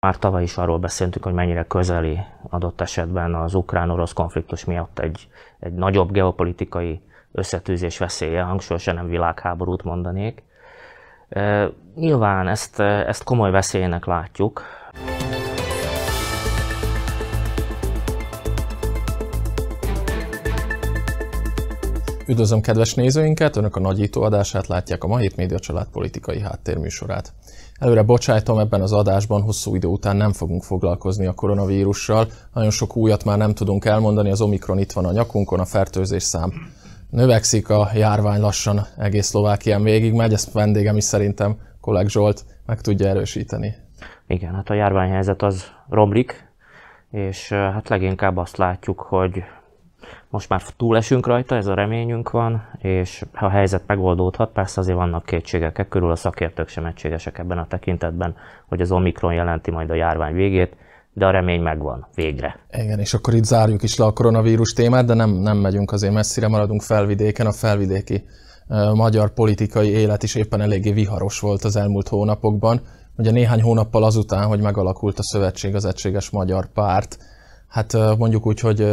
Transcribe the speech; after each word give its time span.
Már 0.00 0.18
tavaly 0.18 0.42
is 0.42 0.56
arról 0.56 0.78
beszéltünk, 0.78 1.24
hogy 1.24 1.32
mennyire 1.32 1.64
közeli 1.64 2.18
adott 2.48 2.80
esetben 2.80 3.34
az 3.34 3.54
ukrán-orosz 3.54 4.12
konfliktus 4.12 4.64
miatt 4.64 4.98
egy, 4.98 5.28
egy 5.58 5.72
nagyobb 5.72 6.12
geopolitikai 6.12 7.00
összetűzés 7.32 7.98
veszélye, 7.98 8.42
hangsúlyosan 8.42 8.94
nem 8.94 9.08
világháborút 9.08 9.82
mondanék. 9.82 10.42
E, 11.28 11.70
nyilván 11.94 12.48
ezt, 12.48 12.80
ezt 12.80 13.24
komoly 13.24 13.50
veszélynek 13.50 14.04
látjuk. 14.04 14.62
Üdvözlöm 22.26 22.60
kedves 22.60 22.94
nézőinket, 22.94 23.56
Önök 23.56 23.76
a 23.76 23.80
nagyító 23.80 24.22
adását 24.22 24.66
látják 24.66 25.04
a 25.04 25.06
Ma 25.06 25.16
Hét 25.16 25.36
Média 25.36 25.58
Család 25.58 25.88
politikai 25.88 26.40
háttérműsorát. 26.40 27.32
Előre 27.78 28.02
bocsájtom, 28.02 28.58
ebben 28.58 28.80
az 28.80 28.92
adásban 28.92 29.42
hosszú 29.42 29.74
idő 29.74 29.88
után 29.88 30.16
nem 30.16 30.32
fogunk 30.32 30.62
foglalkozni 30.62 31.26
a 31.26 31.32
koronavírussal. 31.32 32.26
Nagyon 32.54 32.70
sok 32.70 32.96
újat 32.96 33.24
már 33.24 33.38
nem 33.38 33.54
tudunk 33.54 33.84
elmondani, 33.84 34.30
az 34.30 34.40
Omikron 34.40 34.78
itt 34.78 34.92
van 34.92 35.04
a 35.04 35.12
nyakunkon, 35.12 35.60
a 35.60 35.64
fertőzés 35.64 36.22
szám 36.22 36.52
növekszik, 37.10 37.68
a 37.68 37.88
járvány 37.94 38.40
lassan 38.40 38.86
egész 38.96 39.26
Szlovákián 39.26 39.82
végigmegy, 39.82 40.32
ezt 40.32 40.52
vendégem 40.52 40.96
is 40.96 41.04
szerintem 41.04 41.56
Kolleg 41.80 42.08
Zsolt 42.08 42.44
meg 42.66 42.80
tudja 42.80 43.08
erősíteni. 43.08 43.74
Igen, 44.26 44.54
hát 44.54 44.70
a 44.70 44.74
járványhelyzet 44.74 45.42
az 45.42 45.64
romlik, 45.88 46.52
és 47.10 47.48
hát 47.48 47.88
leginkább 47.88 48.36
azt 48.36 48.56
látjuk, 48.56 49.00
hogy 49.00 49.42
most 50.28 50.48
már 50.48 50.62
túlesünk 50.76 51.26
rajta, 51.26 51.56
ez 51.56 51.66
a 51.66 51.74
reményünk 51.74 52.30
van, 52.30 52.68
és 52.78 53.24
a 53.34 53.48
helyzet 53.48 53.82
megoldódhat, 53.86 54.52
persze 54.52 54.80
azért 54.80 54.96
vannak 54.96 55.24
kétségek, 55.24 55.78
e 55.78 55.88
körül 55.88 56.10
a 56.10 56.16
szakértők 56.16 56.68
sem 56.68 56.84
egységesek 56.84 57.38
ebben 57.38 57.58
a 57.58 57.66
tekintetben, 57.66 58.34
hogy 58.66 58.80
az 58.80 58.92
Omikron 58.92 59.32
jelenti 59.32 59.70
majd 59.70 59.90
a 59.90 59.94
járvány 59.94 60.34
végét, 60.34 60.76
de 61.12 61.26
a 61.26 61.30
remény 61.30 61.60
megvan, 61.60 62.06
végre. 62.14 62.58
Igen, 62.70 62.98
és 62.98 63.14
akkor 63.14 63.34
itt 63.34 63.44
zárjuk 63.44 63.82
is 63.82 63.96
le 63.96 64.04
a 64.04 64.12
koronavírus 64.12 64.72
témát, 64.72 65.04
de 65.04 65.14
nem, 65.14 65.30
nem 65.30 65.56
megyünk 65.56 65.92
azért 65.92 66.12
messzire, 66.12 66.48
maradunk 66.48 66.82
felvidéken, 66.82 67.46
a 67.46 67.52
felvidéki 67.52 68.24
magyar 68.94 69.30
politikai 69.30 69.88
élet 69.88 70.22
is 70.22 70.34
éppen 70.34 70.60
eléggé 70.60 70.92
viharos 70.92 71.40
volt 71.40 71.64
az 71.64 71.76
elmúlt 71.76 72.08
hónapokban. 72.08 72.80
Ugye 73.16 73.30
néhány 73.30 73.62
hónappal 73.62 74.04
azután, 74.04 74.46
hogy 74.46 74.60
megalakult 74.60 75.18
a 75.18 75.22
szövetség, 75.22 75.74
az 75.74 75.84
Egységes 75.84 76.30
Magyar 76.30 76.66
Párt, 76.72 77.18
hát 77.68 78.16
mondjuk 78.18 78.46
úgy, 78.46 78.60
hogy 78.60 78.92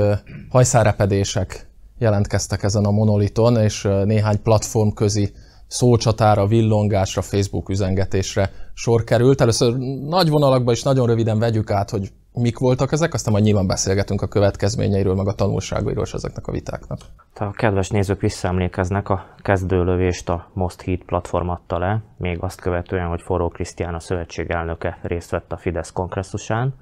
hajszárepedések 0.50 1.70
jelentkeztek 1.98 2.64
ezen 2.64 2.86
a 2.86 2.92
monoliton, 2.92 3.58
és 3.58 3.88
néhány 4.04 4.42
platform 4.42 4.90
közi 4.90 5.34
szócsatára, 5.68 6.48
villongásra, 6.48 7.22
Facebook 7.22 7.70
üzengetésre 7.70 8.52
sor 8.74 9.04
került. 9.04 9.42
Először 9.42 9.78
nagy 10.08 10.30
vonalakban 10.30 10.74
is 10.74 10.84
nagyon 10.84 11.08
röviden 11.08 11.40
vegyük 11.40 11.72
át, 11.72 11.90
hogy 11.90 12.12
mik 12.34 12.58
voltak 12.58 12.92
ezek, 12.92 13.14
aztán 13.14 13.34
majd 13.34 13.46
nyilván 13.46 13.68
beszélgetünk 13.68 14.22
a 14.22 14.28
következményeiről, 14.28 15.16
meg 15.16 15.28
a 15.28 15.34
tanulságairól 15.34 16.04
és 16.04 16.14
ezeknek 16.14 16.48
a 16.48 16.52
vitáknak. 16.52 17.00
A 17.36 17.52
kedves 17.52 17.90
nézők 17.90 18.22
visszaemlékeznek, 18.22 19.10
a 19.10 19.26
kezdőlövést 19.42 20.30
a 20.30 20.50
Most 20.54 20.82
Heat 20.82 21.04
platform 21.06 21.50
adta 21.50 21.78
le, 21.78 22.04
még 22.18 22.38
azt 22.42 22.62
követően, 22.62 23.08
hogy 23.08 23.22
Forró 23.22 23.48
Krisztián 23.48 23.94
a 23.94 24.00
szövetség 24.00 24.50
elnöke 24.50 25.00
részt 25.02 25.30
vett 25.30 25.52
a 25.52 25.58
Fidesz 25.58 25.92
kongresszusán. 25.92 26.74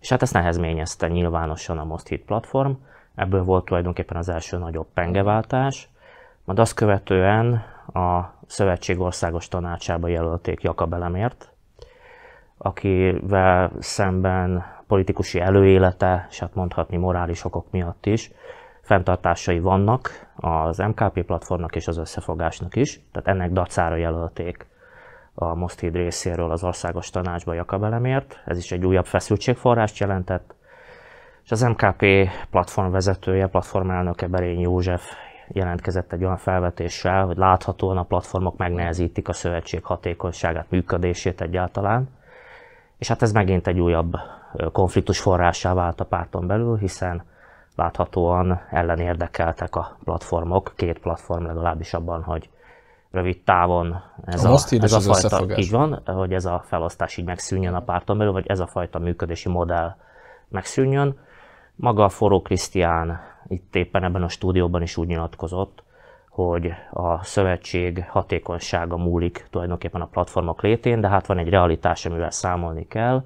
És 0.00 0.08
hát 0.08 0.22
ezt 0.22 0.32
nehezményezte 0.32 1.08
nyilvánosan 1.08 1.78
a 1.78 1.84
Most 1.84 2.08
Hit 2.08 2.24
platform, 2.24 2.72
ebből 3.14 3.44
volt 3.44 3.64
tulajdonképpen 3.64 4.16
az 4.16 4.28
első 4.28 4.58
nagyobb 4.58 4.86
pengeváltás, 4.94 5.88
majd 6.44 6.58
azt 6.58 6.74
követően 6.74 7.52
a 7.94 8.34
Szövetség 8.46 9.00
Országos 9.00 9.48
Tanácsába 9.48 10.08
jelölték 10.08 10.62
Jakab 10.62 10.92
Elemért, 10.92 11.52
akivel 12.58 13.72
szemben 13.78 14.64
politikusi 14.86 15.40
előélete, 15.40 16.26
és 16.30 16.38
hát 16.38 16.54
mondhatni 16.54 16.96
morális 16.96 17.44
okok 17.44 17.70
miatt 17.70 18.06
is, 18.06 18.30
fenntartásai 18.80 19.60
vannak 19.60 20.28
az 20.36 20.78
MKP 20.78 21.22
platformnak 21.22 21.76
és 21.76 21.88
az 21.88 21.96
összefogásnak 21.96 22.76
is, 22.76 23.00
tehát 23.12 23.28
ennek 23.28 23.50
dacára 23.50 23.96
jelölték 23.96 24.69
a 25.34 25.54
Mostid 25.54 25.94
részéről 25.94 26.50
az 26.50 26.64
országos 26.64 27.10
tanácsba 27.10 27.54
Jakabelemért. 27.54 28.40
Ez 28.44 28.58
is 28.58 28.72
egy 28.72 28.86
újabb 28.86 29.06
feszültségforrást 29.06 29.98
jelentett. 29.98 30.54
És 31.44 31.50
az 31.50 31.60
MKP 31.60 32.04
platform 32.50 32.90
vezetője, 32.90 33.46
platformelnöke 33.46 34.26
Berény 34.26 34.60
József 34.60 35.12
jelentkezett 35.48 36.12
egy 36.12 36.24
olyan 36.24 36.36
felvetéssel, 36.36 37.26
hogy 37.26 37.36
láthatóan 37.36 37.96
a 37.96 38.02
platformok 38.02 38.56
megnehezítik 38.56 39.28
a 39.28 39.32
szövetség 39.32 39.84
hatékonyságát, 39.84 40.70
működését 40.70 41.40
egyáltalán. 41.40 42.08
És 42.98 43.08
hát 43.08 43.22
ez 43.22 43.32
megint 43.32 43.66
egy 43.66 43.80
újabb 43.80 44.16
konfliktus 44.72 45.20
forrásá 45.20 45.74
vált 45.74 46.00
a 46.00 46.04
párton 46.04 46.46
belül, 46.46 46.76
hiszen 46.76 47.22
láthatóan 47.76 48.60
ellenérdekeltek 48.70 49.76
a 49.76 49.96
platformok, 50.04 50.72
két 50.76 50.98
platform 50.98 51.44
legalábbis 51.44 51.94
abban, 51.94 52.22
hogy 52.22 52.48
rövid 53.10 53.42
távon 53.42 54.02
ez 54.24 54.44
a, 54.44 54.50
a, 54.50 54.58
ez 54.70 54.92
a 54.92 55.00
fajta, 55.00 55.58
így 55.58 55.70
van, 55.70 56.02
hogy 56.04 56.32
ez 56.32 56.44
a 56.44 56.62
felosztás 56.66 57.16
így 57.16 57.24
megszűnjön 57.24 57.74
a 57.74 57.80
párton 57.80 58.18
belül, 58.18 58.32
vagy 58.32 58.46
ez 58.46 58.60
a 58.60 58.66
fajta 58.66 58.98
működési 58.98 59.48
modell 59.48 59.96
megszűnjön. 60.48 61.18
Maga 61.74 62.04
a 62.04 62.08
Forró 62.08 62.42
Krisztián 62.42 63.20
itt 63.48 63.74
éppen 63.74 64.04
ebben 64.04 64.22
a 64.22 64.28
stúdióban 64.28 64.82
is 64.82 64.96
úgy 64.96 65.06
nyilatkozott, 65.06 65.82
hogy 66.28 66.72
a 66.90 67.24
szövetség 67.24 68.04
hatékonysága 68.08 68.96
múlik 68.96 69.46
tulajdonképpen 69.50 70.00
a 70.00 70.06
platformok 70.06 70.62
létén, 70.62 71.00
de 71.00 71.08
hát 71.08 71.26
van 71.26 71.38
egy 71.38 71.48
realitás, 71.48 72.06
amivel 72.06 72.30
számolni 72.30 72.86
kell. 72.86 73.24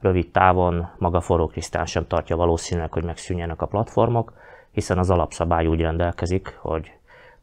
Rövid 0.00 0.30
távon 0.30 0.88
maga 0.98 1.20
Forró 1.20 1.46
Krisztián 1.46 1.86
sem 1.86 2.06
tartja 2.06 2.36
valószínűleg, 2.36 2.92
hogy 2.92 3.04
megszűnjenek 3.04 3.62
a 3.62 3.66
platformok, 3.66 4.32
hiszen 4.70 4.98
az 4.98 5.10
alapszabály 5.10 5.66
úgy 5.66 5.80
rendelkezik, 5.80 6.58
hogy 6.60 6.92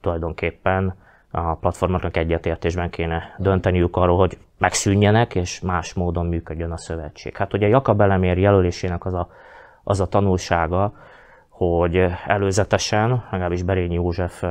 tulajdonképpen 0.02 0.96
a 1.36 1.56
platformoknak 1.56 2.18
egyetértésben 2.18 2.90
kéne 2.90 3.36
dönteniük 3.38 3.96
arról, 3.96 4.18
hogy 4.18 4.38
megszűnjenek, 4.58 5.36
és 5.36 5.62
más 5.62 5.94
módon 5.94 6.26
működjön 6.26 6.72
a 6.72 6.78
szövetség. 6.78 7.38
Hát 7.38 7.54
ugye 7.54 7.68
Jakab 7.68 8.02
Elemér 8.02 8.38
jelölésének 8.38 9.06
az 9.06 9.14
a, 9.14 9.30
az 9.84 10.00
a 10.00 10.08
tanulsága, 10.08 10.94
hogy 11.50 12.06
előzetesen, 12.28 13.24
legalábbis 13.32 13.64
Berényi 13.64 13.94
József 13.94 14.44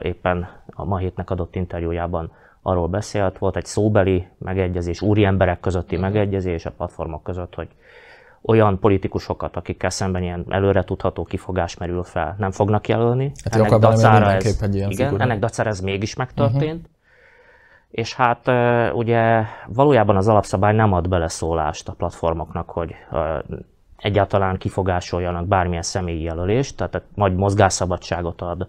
éppen 0.00 0.48
a 0.66 0.84
ma 0.84 0.96
hétnek 0.96 1.30
adott 1.30 1.54
interjújában 1.54 2.32
arról 2.62 2.88
beszélt, 2.88 3.38
volt 3.38 3.56
egy 3.56 3.64
szóbeli 3.64 4.26
megegyezés, 4.38 5.00
úri 5.00 5.24
emberek 5.24 5.60
közötti 5.60 5.96
megegyezés 5.96 6.66
a 6.66 6.70
platformok 6.70 7.22
között, 7.22 7.54
hogy 7.54 7.68
olyan 8.42 8.78
politikusokat, 8.78 9.56
akikkel 9.56 9.90
szemben 9.90 10.22
ilyen 10.22 10.44
előre 10.48 10.84
tudható 10.84 11.24
kifogás 11.24 11.76
merül 11.76 12.02
fel, 12.02 12.34
nem 12.38 12.50
fognak 12.50 12.88
jelölni. 12.88 13.32
Hát 13.44 13.54
ennek 13.54 13.78
dacára 13.78 14.30
ez, 14.30 14.62
egy 14.62 14.74
ilyen 14.74 14.90
igen, 14.90 15.20
ennek 15.20 15.38
dacára 15.38 15.68
ez 15.68 15.80
mégis 15.80 16.14
megtörtént. 16.14 16.62
Uh-huh. 16.62 16.90
És 17.90 18.14
hát 18.14 18.50
ugye 18.94 19.44
valójában 19.66 20.16
az 20.16 20.28
alapszabály 20.28 20.74
nem 20.74 20.92
ad 20.92 21.08
beleszólást 21.08 21.88
a 21.88 21.92
platformoknak, 21.92 22.70
hogy 22.70 22.94
egyáltalán 23.96 24.56
kifogásoljanak 24.56 25.46
bármilyen 25.46 25.82
személyi 25.82 26.22
jelölést, 26.22 26.76
tehát 26.76 27.02
nagy 27.14 27.34
mozgásszabadságot 27.34 28.40
ad 28.40 28.68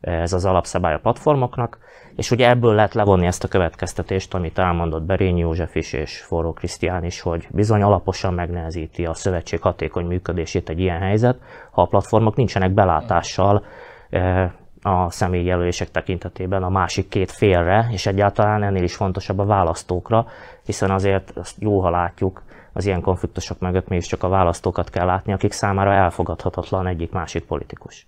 ez 0.00 0.32
az 0.32 0.44
alapszabály 0.44 0.94
a 0.94 0.98
platformoknak, 0.98 1.78
és 2.16 2.30
ugye 2.30 2.48
ebből 2.48 2.74
lehet 2.74 2.94
levonni 2.94 3.26
ezt 3.26 3.44
a 3.44 3.48
következtetést, 3.48 4.34
amit 4.34 4.58
elmondott 4.58 5.02
Berényi 5.02 5.40
József 5.40 5.74
is 5.74 5.92
és 5.92 6.20
Forró 6.20 6.52
Krisztián 6.52 7.04
is, 7.04 7.20
hogy 7.20 7.46
bizony 7.50 7.82
alaposan 7.82 8.34
megnehezíti 8.34 9.06
a 9.06 9.14
szövetség 9.14 9.60
hatékony 9.60 10.06
működését 10.06 10.68
egy 10.68 10.78
ilyen 10.80 11.00
helyzet, 11.00 11.38
ha 11.70 11.82
a 11.82 11.86
platformok 11.86 12.36
nincsenek 12.36 12.70
belátással 12.70 13.64
eh, 14.10 14.50
a 14.82 15.10
személyjelölések 15.10 15.90
tekintetében 15.90 16.62
a 16.62 16.68
másik 16.68 17.08
két 17.08 17.30
félre, 17.30 17.88
és 17.90 18.06
egyáltalán 18.06 18.62
ennél 18.62 18.82
is 18.82 18.96
fontosabb 18.96 19.38
a 19.38 19.44
választókra, 19.44 20.26
hiszen 20.64 20.90
azért 20.90 21.30
azt 21.36 21.56
jó, 21.58 21.80
ha 21.80 21.90
látjuk, 21.90 22.42
az 22.72 22.86
ilyen 22.86 23.00
konfliktusok 23.00 23.58
mögött 23.58 23.88
mégiscsak 23.88 24.22
a 24.22 24.28
választókat 24.28 24.90
kell 24.90 25.06
látni, 25.06 25.32
akik 25.32 25.52
számára 25.52 25.92
elfogadhatatlan 25.92 26.86
egyik-másik 26.86 27.44
politikus. 27.44 28.06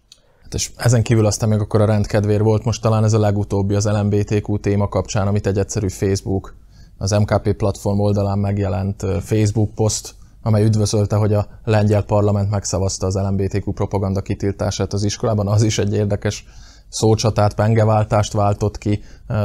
Hát 0.51 0.61
és 0.61 0.71
ezen 0.77 1.03
kívül 1.03 1.27
aztán 1.27 1.49
még 1.49 1.59
akkor 1.59 1.81
a 1.81 1.85
rendkedvér 1.85 2.43
volt 2.43 2.65
most 2.65 2.83
talán 2.83 3.05
ez 3.05 3.13
a 3.13 3.19
legutóbbi 3.19 3.75
az 3.75 3.87
LMBTQ 3.87 4.59
téma 4.59 4.89
kapcsán, 4.89 5.27
amit 5.27 5.47
egy 5.47 5.59
egyszerű 5.59 5.89
Facebook, 5.89 6.57
az 6.99 7.11
MKP 7.11 7.53
platform 7.53 8.01
oldalán 8.01 8.39
megjelent 8.39 9.07
Facebook 9.21 9.75
poszt, 9.75 10.15
amely 10.43 10.65
üdvözölte, 10.65 11.17
hogy 11.17 11.33
a 11.33 11.47
lengyel 11.65 12.03
parlament 12.03 12.51
megszavazta 12.51 13.07
az 13.07 13.15
LMBTQ 13.15 13.73
propaganda 13.73 14.21
kitiltását 14.21 14.93
az 14.93 15.05
iskolában. 15.05 15.49
Az 15.49 15.63
is 15.63 15.79
egy 15.79 15.95
érdekes 15.95 16.45
szócsatát, 16.89 17.55
pengeváltást 17.55 18.33
váltott 18.33 18.79
ki, 18.79 19.03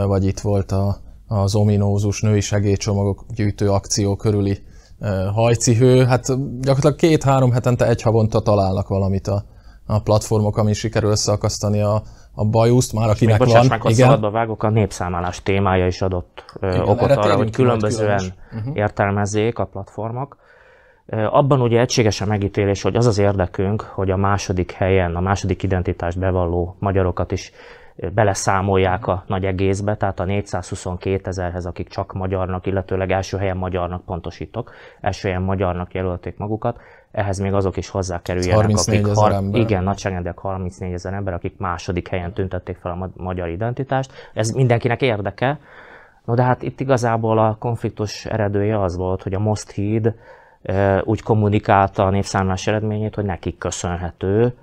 vagy 0.08 0.26
itt 0.26 0.40
volt 0.40 0.72
a, 0.72 0.98
az 1.28 1.56
ominózus 1.56 2.22
női 2.22 2.42
segélycsomagok 2.42 3.26
gyűjtő 3.36 3.70
akció 3.72 4.16
körüli 4.16 4.58
hajcihő. 5.34 6.06
Hát 6.06 6.26
gyakorlatilag 6.62 6.96
két-három 6.96 7.52
hetente 7.52 7.88
egy 7.88 8.02
havonta 8.02 8.40
találnak 8.40 8.88
valamit 8.88 9.28
a 9.28 9.54
a 9.86 10.00
platformok, 10.00 10.58
ami 10.58 10.74
sikerül 10.74 11.10
összeakasztani 11.10 11.82
a, 11.82 12.02
a 12.34 12.46
bajuszt, 12.46 12.94
már 12.94 13.10
akinek 13.10 13.40
Még 13.40 13.50
van. 13.54 13.66
meg, 13.68 13.80
igen. 13.84 13.96
szabadba 13.96 14.32
vágok, 14.32 14.64
a 14.64 14.70
népszámlás 14.70 15.44
témája 15.44 15.88
is 15.88 16.02
adott 16.02 16.46
igen, 16.62 16.82
okot 16.82 17.12
arra, 17.12 17.36
hogy 17.36 17.52
különbözően 17.52 18.34
uh-huh. 18.52 18.78
értelmezzék 18.78 19.60
a 19.60 19.66
platformok. 19.66 20.38
Abban 21.30 21.62
ugye 21.62 21.80
egységesen 21.80 22.28
megítélés, 22.28 22.82
hogy 22.82 22.96
az 22.96 23.06
az 23.06 23.18
érdekünk, 23.18 23.82
hogy 23.82 24.12
a 24.12 24.18
második 24.18 24.72
helyen, 24.72 25.16
a 25.16 25.20
második 25.20 25.64
identitást 25.64 26.20
bevalló 26.20 26.76
magyarokat 26.80 27.32
is 27.32 27.52
beleszámolják 28.14 29.08
a 29.08 29.24
nagy 29.28 29.46
egészbe, 29.46 29.98
tehát 29.98 30.20
a 30.20 30.26
422 30.26 31.30
ezerhez, 31.30 31.66
akik 31.66 31.88
csak 31.88 32.14
magyarnak, 32.14 32.66
illetőleg 32.66 33.12
első 33.12 33.38
helyen 33.38 33.58
magyarnak 33.58 34.06
pontosítok, 34.06 34.72
első 35.02 35.28
helyen 35.28 35.44
magyarnak 35.44 35.94
jelölték 35.94 36.38
magukat, 36.38 36.80
ehhez 37.16 37.40
még 37.40 37.54
azok 37.54 37.78
is 37.78 37.90
hozzákerüljenek, 37.90 38.56
34 38.56 39.04
akik, 39.04 39.16
har- 39.16 39.32
ember. 39.32 39.62
igen, 39.62 39.84
nagyságrendek 39.84 40.38
34 40.38 40.94
ezer 40.94 41.14
ember, 41.14 41.34
akik 41.34 41.58
második 41.58 42.08
helyen 42.08 42.34
tüntették 42.34 42.78
fel 42.78 42.92
a 42.92 43.10
magyar 43.24 43.48
identitást. 43.50 44.12
Ez 44.34 44.50
mindenkinek 44.50 45.02
érdeke. 45.02 45.60
No 46.26 46.34
de 46.34 46.44
hát 46.44 46.62
itt 46.62 46.80
igazából 46.80 47.40
a 47.40 47.56
konfliktus 47.60 48.26
eredője 48.26 48.82
az 48.82 48.96
volt, 48.98 49.24
hogy 49.24 49.34
a 49.34 49.40
Most 49.40 49.72
híd 49.72 50.14
úgy 51.04 51.22
kommunikálta 51.22 52.06
a 52.06 52.10
népszámlás 52.10 52.68
eredményét, 52.68 53.16
hogy 53.16 53.26
nekik 53.26 53.58
köszönhető, 53.58 54.54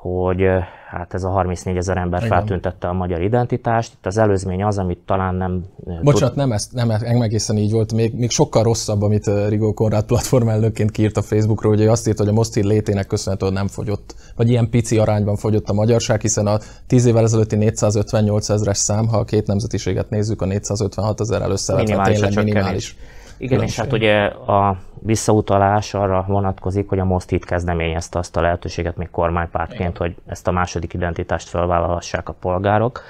hogy 0.00 0.42
hát 0.88 1.14
ez 1.14 1.24
a 1.24 1.28
34 1.28 1.76
ezer 1.76 1.96
ember 1.96 2.24
Igen. 2.24 2.36
feltüntette 2.36 2.88
a 2.88 2.92
magyar 2.92 3.22
identitást. 3.22 3.92
Itt 3.92 4.06
az 4.06 4.18
előzmény 4.18 4.62
az, 4.62 4.78
amit 4.78 4.98
talán 5.06 5.34
nem... 5.34 5.64
Bocsánat, 6.02 6.28
tud... 6.28 6.36
nem, 6.36 6.52
ezt, 6.52 6.72
nem, 6.72 6.90
egészen 7.22 7.56
így 7.56 7.72
volt. 7.72 7.92
Még, 7.92 8.14
még 8.14 8.30
sokkal 8.30 8.62
rosszabb, 8.62 9.02
amit 9.02 9.30
Rigó 9.48 9.72
Konrád 9.72 10.04
platform 10.04 10.48
elnökként 10.48 10.90
kiírt 10.90 11.16
a 11.16 11.22
Facebookról, 11.22 11.72
hogy 11.72 11.82
ő 11.82 11.90
azt 11.90 12.08
írt, 12.08 12.18
hogy 12.18 12.28
a 12.28 12.32
Mostir 12.32 12.64
létének 12.64 13.06
köszönhetően 13.06 13.52
nem 13.52 13.68
fogyott, 13.68 14.14
vagy 14.36 14.48
ilyen 14.48 14.70
pici 14.70 14.98
arányban 14.98 15.36
fogyott 15.36 15.68
a 15.68 15.72
magyarság, 15.72 16.20
hiszen 16.20 16.46
a 16.46 16.58
10 16.86 17.04
évvel 17.04 17.24
ezelőtti 17.24 17.56
458 17.56 18.48
ezeres 18.48 18.78
szám, 18.78 19.08
ha 19.08 19.18
a 19.18 19.24
két 19.24 19.46
nemzetiséget 19.46 20.10
nézzük, 20.10 20.42
a 20.42 20.46
456 20.46 21.20
ezer 21.20 21.42
először 21.42 21.84
tényleg 21.84 22.34
minimális. 22.34 22.96
Igen, 23.40 23.62
és 23.62 23.76
hát 23.76 23.92
ugye 23.92 24.24
a 24.26 24.76
visszautalás 24.98 25.94
arra 25.94 26.24
vonatkozik, 26.28 26.88
hogy 26.88 26.98
a 26.98 27.04
Most 27.04 27.30
itt 27.30 27.44
kezdeményezte 27.44 28.18
azt 28.18 28.36
a 28.36 28.40
lehetőséget 28.40 28.96
még 28.96 29.10
kormánypártként, 29.10 29.96
hogy 29.96 30.14
ezt 30.26 30.48
a 30.48 30.50
második 30.50 30.92
identitást 30.92 31.48
felvállalhassák 31.48 32.28
a 32.28 32.32
polgárok. 32.32 33.02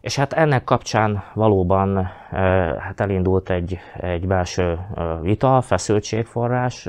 És 0.00 0.16
hát 0.16 0.32
ennek 0.32 0.64
kapcsán 0.64 1.22
valóban 1.34 2.10
hát 2.78 3.00
elindult 3.00 3.50
egy, 3.50 3.78
egy 4.00 4.26
belső 4.26 4.78
vita, 5.20 5.60
feszültségforrás. 5.60 6.88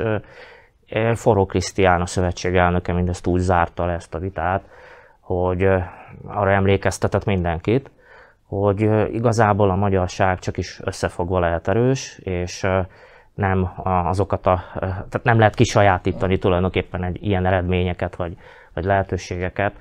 Forró 1.13 1.45
Krisztián, 1.45 2.01
a 2.01 2.05
szövetség 2.05 2.55
elnöke 2.55 2.93
mindezt 2.93 3.27
úgy 3.27 3.39
zárta 3.39 3.85
le 3.85 3.93
ezt 3.93 4.13
a 4.13 4.19
vitát, 4.19 4.63
hogy 5.19 5.67
arra 6.27 6.51
emlékeztetett 6.51 7.25
mindenkit, 7.25 7.91
hogy 8.49 8.81
igazából 9.13 9.69
a 9.69 9.75
magyarság 9.75 10.39
csak 10.39 10.57
is 10.57 10.79
összefogva 10.83 11.39
lehet 11.39 11.67
erős, 11.67 12.19
és 12.23 12.67
nem 13.33 13.71
azokat 13.83 14.47
a, 14.47 14.63
tehát 14.79 15.21
nem 15.23 15.37
lehet 15.37 15.55
kisajátítani 15.55 16.37
tulajdonképpen 16.37 17.03
egy 17.03 17.23
ilyen 17.23 17.45
eredményeket, 17.45 18.15
vagy, 18.15 18.37
vagy 18.73 18.83
lehetőségeket 18.83 19.73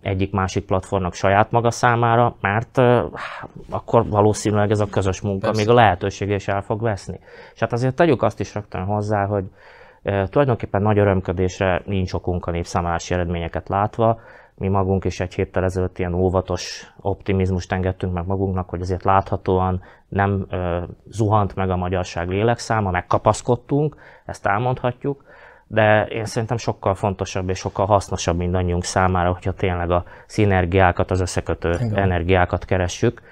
egyik-másik 0.00 0.64
platformnak 0.64 1.14
saját 1.14 1.50
maga 1.50 1.70
számára, 1.70 2.36
mert 2.40 2.78
akkor 3.70 4.08
valószínűleg 4.08 4.70
ez 4.70 4.80
a 4.80 4.86
közös 4.86 5.20
munka 5.20 5.46
Persze. 5.46 5.60
még 5.60 5.70
a 5.70 5.74
lehetősége 5.74 6.34
is 6.34 6.48
el 6.48 6.62
fog 6.62 6.82
veszni. 6.82 7.20
És 7.54 7.60
hát 7.60 7.72
azért 7.72 7.94
tegyük 7.94 8.22
azt 8.22 8.40
is 8.40 8.54
rögtön 8.54 8.84
hozzá, 8.84 9.26
hogy 9.26 9.44
tulajdonképpen 10.02 10.82
nagy 10.82 10.98
örömködésre 10.98 11.82
nincs 11.86 12.12
okunk 12.12 12.46
a 12.46 12.50
népszámlási 12.50 13.14
eredményeket 13.14 13.68
látva, 13.68 14.20
mi 14.54 14.68
magunk 14.68 15.04
is 15.04 15.20
egy 15.20 15.34
héttel 15.34 15.64
ezelőtt 15.64 15.98
ilyen 15.98 16.14
óvatos 16.14 16.92
optimizmust 17.00 17.72
engedtünk 17.72 18.12
meg 18.12 18.26
magunknak, 18.26 18.68
hogy 18.68 18.80
azért 18.80 19.04
láthatóan 19.04 19.82
nem 20.08 20.46
zuhant 21.06 21.54
meg 21.54 21.70
a 21.70 21.76
magyarság 21.76 22.28
lélekszáma, 22.28 22.90
megkapaszkodtunk, 22.90 23.96
ezt 24.24 24.46
elmondhatjuk, 24.46 25.24
de 25.66 26.06
én 26.06 26.24
szerintem 26.24 26.56
sokkal 26.56 26.94
fontosabb 26.94 27.48
és 27.48 27.58
sokkal 27.58 27.86
hasznosabb 27.86 28.36
mindannyiunk 28.36 28.84
számára, 28.84 29.32
hogyha 29.32 29.52
tényleg 29.52 29.90
a 29.90 30.04
szinergiákat, 30.26 31.10
az 31.10 31.20
összekötő 31.20 31.70
Igen. 31.70 31.96
energiákat 31.96 32.64
keressük, 32.64 33.22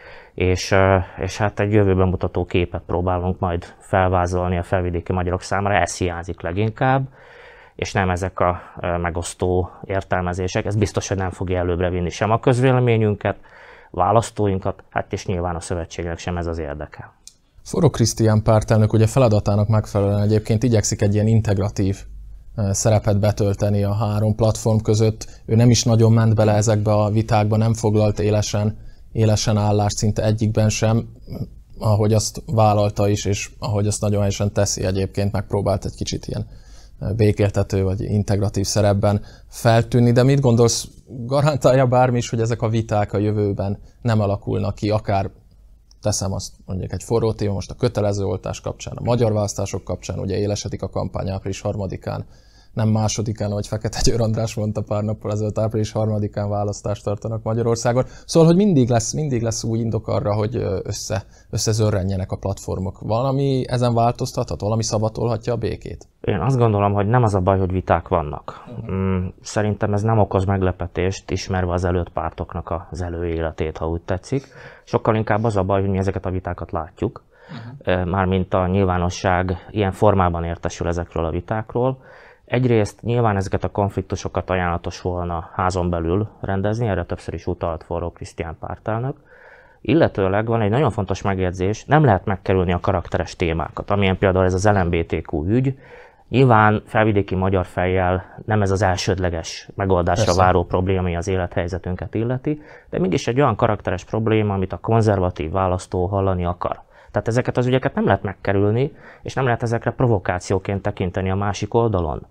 és, 0.41 0.75
és 1.17 1.37
hát 1.37 1.61
egy 1.61 1.73
jövőben 1.73 2.09
mutató 2.09 2.45
képet 2.45 2.83
próbálunk 2.87 3.39
majd 3.39 3.65
felvázolni 3.79 4.59
a 4.59 4.63
felvidéki 4.63 5.13
magyarok 5.13 5.43
számára, 5.43 5.75
ez 5.75 5.97
hiányzik 5.97 6.41
leginkább, 6.41 7.09
és 7.75 7.93
nem 7.93 8.11
ezek 8.11 8.41
a 8.41 8.61
megosztó 9.01 9.71
értelmezések. 9.85 10.65
Ez 10.65 10.77
biztos, 10.77 11.09
hogy 11.09 11.17
nem 11.17 11.31
fogja 11.31 11.59
előbbre 11.59 11.91
vinni 11.91 12.11
sem 12.11 12.31
a 12.31 12.41
közvéleményünket, 12.41 13.37
választóinkat, 13.91 14.83
hát 14.91 15.13
és 15.13 15.27
nyilván 15.27 15.57
a 15.57 15.61
szövetségnek 15.61 16.19
sem 16.19 16.37
ez 16.37 16.47
az 16.47 16.59
érdeke. 16.59 17.13
Forró 17.63 17.91
Krisztián 17.91 18.43
pártelnök 18.43 18.93
ugye 18.93 19.07
feladatának 19.07 19.69
megfelelően 19.69 20.23
egyébként 20.23 20.63
igyekszik 20.63 21.03
egy 21.03 21.15
ilyen 21.15 21.27
integratív 21.27 21.97
szerepet 22.71 23.21
betölteni 23.21 23.83
a 23.85 23.95
három 23.95 24.35
platform 24.35 24.79
között. 24.79 25.43
Ő 25.47 25.55
nem 25.55 25.71
is 25.71 25.85
nagyon 25.85 26.13
ment 26.13 26.35
bele 26.35 26.53
ezekbe 26.53 26.93
a 26.93 27.11
vitákba, 27.11 27.57
nem 27.57 27.75
foglalt 27.75 28.19
élesen, 28.19 28.89
élesen 29.13 29.57
állást 29.57 29.97
szinte 29.97 30.25
egyikben 30.25 30.69
sem, 30.69 31.09
ahogy 31.79 32.13
azt 32.13 32.43
vállalta 32.47 33.09
is, 33.09 33.25
és 33.25 33.51
ahogy 33.59 33.87
azt 33.87 34.01
nagyon 34.01 34.19
helyesen 34.19 34.53
teszi 34.53 34.85
egyébként, 34.85 35.33
megpróbált 35.33 35.85
egy 35.85 35.95
kicsit 35.95 36.27
ilyen 36.27 36.47
békéltető 37.17 37.83
vagy 37.83 38.01
integratív 38.01 38.67
szerepben 38.67 39.23
feltűnni, 39.49 40.13
de 40.13 40.23
mit 40.23 40.41
gondolsz, 40.41 40.89
garantálja 41.07 41.87
bármi 41.87 42.19
is, 42.19 42.29
hogy 42.29 42.41
ezek 42.41 42.63
a 42.63 42.69
viták 42.69 43.13
a 43.13 43.19
jövőben 43.19 43.79
nem 44.03 44.21
alakulnak 44.21 44.75
ki, 44.75 44.91
akár 44.91 45.31
teszem 46.03 46.33
azt 46.33 46.53
mondjuk 46.65 46.93
egy 46.93 47.03
forró 47.03 47.33
téma, 47.33 47.53
most 47.53 47.71
a 47.71 47.75
kötelező 47.75 48.25
oltás 48.25 48.61
kapcsán, 48.61 48.97
a 48.97 49.03
magyar 49.03 49.33
választások 49.33 49.85
kapcsán, 49.85 50.19
ugye 50.19 50.39
élesedik 50.39 50.83
a 50.83 50.89
kampány 50.89 51.29
április 51.29 51.61
harmadikán, 51.61 52.27
nem 52.73 52.89
másodikán, 52.89 53.51
ahogy 53.51 53.67
Fekete 53.67 54.01
Győr 54.05 54.21
András 54.21 54.55
mondta 54.55 54.83
pár 54.83 55.03
nappal 55.03 55.33
ezelőtt, 55.33 55.59
április 55.59 55.93
harmadikán 55.93 56.49
választást 56.49 57.05
tartanak 57.05 57.43
Magyarországon. 57.43 58.05
Szóval, 58.27 58.49
hogy 58.49 58.59
mindig 58.59 58.89
lesz, 58.89 59.13
mindig 59.13 59.43
lesz 59.43 59.65
új 59.65 59.79
indok 59.79 60.09
arra, 60.09 60.35
hogy 60.35 60.57
össze, 60.83 61.25
összezörrenjenek 61.51 62.33
a 62.33 62.37
platformok. 62.37 63.01
Valami 63.01 63.65
ezen 63.69 63.95
változtathat, 63.95 64.61
valami 64.61 64.83
szabatolhatja 64.83 65.53
a 65.53 65.57
békét? 65.57 66.09
Én 66.21 66.41
azt 66.41 66.59
gondolom, 66.59 66.93
hogy 66.93 67.07
nem 67.07 67.23
az 67.23 67.35
a 67.35 67.41
baj, 67.41 67.59
hogy 67.59 67.73
viták 67.73 68.09
vannak. 68.09 68.65
Uh-huh. 68.67 69.25
Szerintem 69.41 69.93
ez 69.93 70.03
nem 70.03 70.19
okoz 70.19 70.45
meglepetést, 70.45 71.31
ismerve 71.31 71.73
az 71.73 71.85
előtt 71.85 72.09
pártoknak 72.09 72.87
az 72.91 73.03
előéletét, 73.03 73.79
ha 73.79 73.89
úgy 73.89 74.03
tetszik. 74.03 74.47
Sokkal 74.85 75.15
inkább 75.15 75.45
az 75.45 75.57
a 75.57 75.63
baj, 75.63 75.81
hogy 75.81 75.91
mi 75.91 75.99
ezeket 75.99 76.27
a 76.27 76.31
vitákat 76.31 76.71
látjuk. 76.71 77.23
Uh-huh. 77.85 78.07
Mármint 78.07 78.55
a 78.55 78.67
nyilvánosság 78.67 79.67
ilyen 79.71 79.93
formában 79.93 80.45
értesül 80.45 80.87
ezekről 80.87 81.25
a 81.25 81.31
vitákról 81.31 81.99
Egyrészt 82.51 83.03
nyilván 83.03 83.37
ezeket 83.37 83.65
a 83.65 83.71
konfliktusokat 83.71 84.51
ajánlatos 84.51 85.01
volna 85.01 85.51
házon 85.53 85.91
belül 85.91 86.29
rendezni, 86.41 86.87
erre 86.87 87.05
többször 87.05 87.35
is 87.35 87.47
utalt 87.47 87.85
forró 87.85 88.11
Krisztián 88.11 88.57
pártelnök. 88.61 89.17
Illetőleg 89.81 90.47
van 90.47 90.61
egy 90.61 90.71
nagyon 90.71 90.91
fontos 90.91 91.23
megjegyzés, 91.23 91.85
nem 91.85 92.05
lehet 92.05 92.25
megkerülni 92.25 92.73
a 92.73 92.81
karakteres 92.81 93.37
témákat, 93.37 93.91
amilyen 93.91 94.19
például 94.19 94.45
ez 94.45 94.55
az 94.55 94.69
LMBTQ 94.69 95.45
ügy. 95.47 95.79
Nyilván 96.29 96.83
felvidéki 96.87 97.35
magyar 97.35 97.67
fejjel 97.67 98.43
nem 98.47 98.63
ez 98.63 98.71
az 98.71 98.83
elsődleges 98.83 99.69
megoldásra 99.75 100.25
Persze. 100.25 100.43
váró 100.43 100.65
probléma, 100.65 101.01
ami 101.01 101.17
az 101.17 101.29
élethelyzetünket 101.29 102.15
illeti, 102.15 102.63
de 102.91 102.99
mégis 102.99 103.27
egy 103.27 103.41
olyan 103.41 103.57
karakteres 103.57 104.05
probléma, 104.05 104.55
amit 104.55 104.73
a 104.73 104.79
konzervatív 104.79 105.51
választó 105.51 106.07
hallani 106.07 106.45
akar. 106.45 106.83
Tehát 107.11 107.29
ezeket 107.29 107.57
az 107.57 107.67
ügyeket 107.67 107.95
nem 107.95 108.05
lehet 108.05 108.23
megkerülni, 108.23 108.93
és 109.23 109.35
nem 109.35 109.45
lehet 109.45 109.63
ezekre 109.63 109.91
provokációként 109.91 110.83
tekinteni 110.83 111.31
a 111.31 111.35
másik 111.35 111.75
oldalon. 111.75 112.27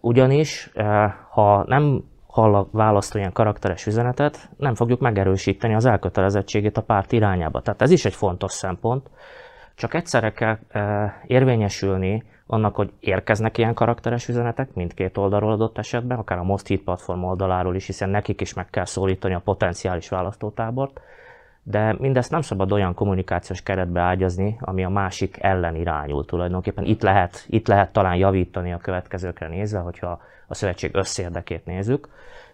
Ugyanis, 0.00 0.70
ha 1.30 1.64
nem 1.66 2.04
hall 2.26 2.54
a 2.54 2.68
választó 2.70 3.18
ilyen 3.18 3.32
karakteres 3.32 3.86
üzenetet, 3.86 4.48
nem 4.56 4.74
fogjuk 4.74 5.00
megerősíteni 5.00 5.74
az 5.74 5.84
elkötelezettségét 5.84 6.76
a 6.76 6.82
párt 6.82 7.12
irányába. 7.12 7.60
Tehát 7.60 7.82
ez 7.82 7.90
is 7.90 8.04
egy 8.04 8.14
fontos 8.14 8.52
szempont. 8.52 9.10
Csak 9.74 9.94
egyszerre 9.94 10.32
kell 10.32 10.58
érvényesülni 11.26 12.22
annak, 12.46 12.74
hogy 12.74 12.92
érkeznek 13.00 13.58
ilyen 13.58 13.74
karakteres 13.74 14.28
üzenetek 14.28 14.74
mindkét 14.74 15.16
oldalról 15.16 15.52
adott 15.52 15.78
esetben, 15.78 16.18
akár 16.18 16.38
a 16.38 16.42
Most 16.42 16.66
Hit 16.66 16.82
platform 16.82 17.24
oldaláról 17.24 17.74
is, 17.74 17.86
hiszen 17.86 18.08
nekik 18.08 18.40
is 18.40 18.54
meg 18.54 18.70
kell 18.70 18.84
szólítani 18.84 19.34
a 19.34 19.40
potenciális 19.44 20.08
választótábort, 20.08 21.00
de 21.66 21.96
mindezt 21.98 22.30
nem 22.30 22.40
szabad 22.40 22.72
olyan 22.72 22.94
kommunikációs 22.94 23.62
keretbe 23.62 24.00
ágyazni, 24.00 24.56
ami 24.60 24.84
a 24.84 24.88
másik 24.88 25.36
ellen 25.40 25.74
irányul 25.74 26.24
tulajdonképpen. 26.24 26.84
Itt 26.84 27.02
lehet, 27.02 27.44
itt 27.48 27.66
lehet 27.66 27.92
talán 27.92 28.16
javítani 28.16 28.72
a 28.72 28.78
következőkre 28.78 29.48
nézve, 29.48 29.78
hogyha 29.78 30.20
a 30.46 30.54
szövetség 30.54 30.90
összérdekét 30.94 31.64
nézzük. 31.64 32.08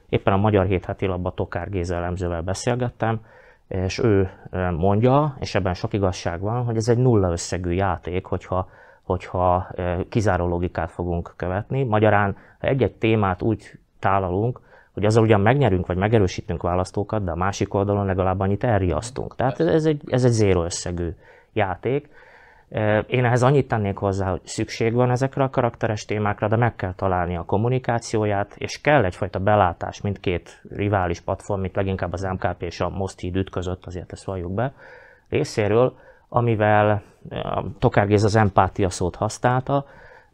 Éppen 0.08 0.32
a 0.32 0.36
Magyar 0.36 0.66
Hét 0.66 1.00
labba 1.00 1.30
Tokár 1.30 1.70
Géza 1.70 1.94
elemzővel 1.94 2.42
beszélgettem, 2.42 3.20
és 3.68 3.98
ő 3.98 4.30
mondja, 4.76 5.36
és 5.40 5.54
ebben 5.54 5.74
sok 5.74 5.92
igazság 5.92 6.40
van, 6.40 6.64
hogy 6.64 6.76
ez 6.76 6.88
egy 6.88 6.98
nulla 6.98 7.30
összegű 7.30 7.70
játék, 7.70 8.24
hogyha 8.24 8.68
hogyha 9.02 9.68
kizáró 10.08 10.46
logikát 10.46 10.90
fogunk 10.90 11.32
követni. 11.36 11.82
Magyarán, 11.82 12.36
ha 12.60 12.66
egy-egy 12.66 12.94
témát 12.94 13.42
úgy 13.42 13.78
tálalunk, 13.98 14.60
hogy 15.00 15.08
azzal 15.08 15.22
ugyan 15.22 15.40
megnyerünk, 15.40 15.86
vagy 15.86 15.96
megerősítünk 15.96 16.62
választókat, 16.62 17.24
de 17.24 17.30
a 17.30 17.36
másik 17.36 17.74
oldalon 17.74 18.06
legalább 18.06 18.40
annyit 18.40 18.64
elriasztunk. 18.64 19.36
Tehát 19.36 19.60
ez 19.60 19.84
egy, 19.84 20.02
ez 20.06 20.24
egy 20.24 20.30
zéro 20.30 20.64
összegű 20.64 21.08
játék. 21.52 22.08
Én 23.06 23.24
ehhez 23.24 23.42
annyit 23.42 23.68
tennék 23.68 23.96
hozzá, 23.96 24.30
hogy 24.30 24.40
szükség 24.44 24.94
van 24.94 25.10
ezekre 25.10 25.42
a 25.42 25.50
karakteres 25.50 26.04
témákra, 26.04 26.48
de 26.48 26.56
meg 26.56 26.76
kell 26.76 26.94
találni 26.94 27.36
a 27.36 27.44
kommunikációját, 27.44 28.54
és 28.56 28.80
kell 28.80 29.04
egyfajta 29.04 29.38
belátás 29.38 30.00
mindkét 30.00 30.62
rivális 30.70 31.20
platform, 31.20 31.60
mint 31.60 31.76
leginkább 31.76 32.12
az 32.12 32.22
MKP 32.22 32.62
és 32.62 32.80
a 32.80 32.88
Most 32.88 33.20
Híd 33.20 33.36
ütközött, 33.36 33.86
azért 33.86 34.12
ezt 34.12 34.24
valljuk 34.24 34.54
be, 34.54 34.72
részéről, 35.28 35.94
amivel 36.28 37.02
Tokár 37.78 38.06
Géz 38.06 38.24
az 38.24 38.36
empátia 38.36 38.88
szót 38.88 39.16
használta, 39.16 39.84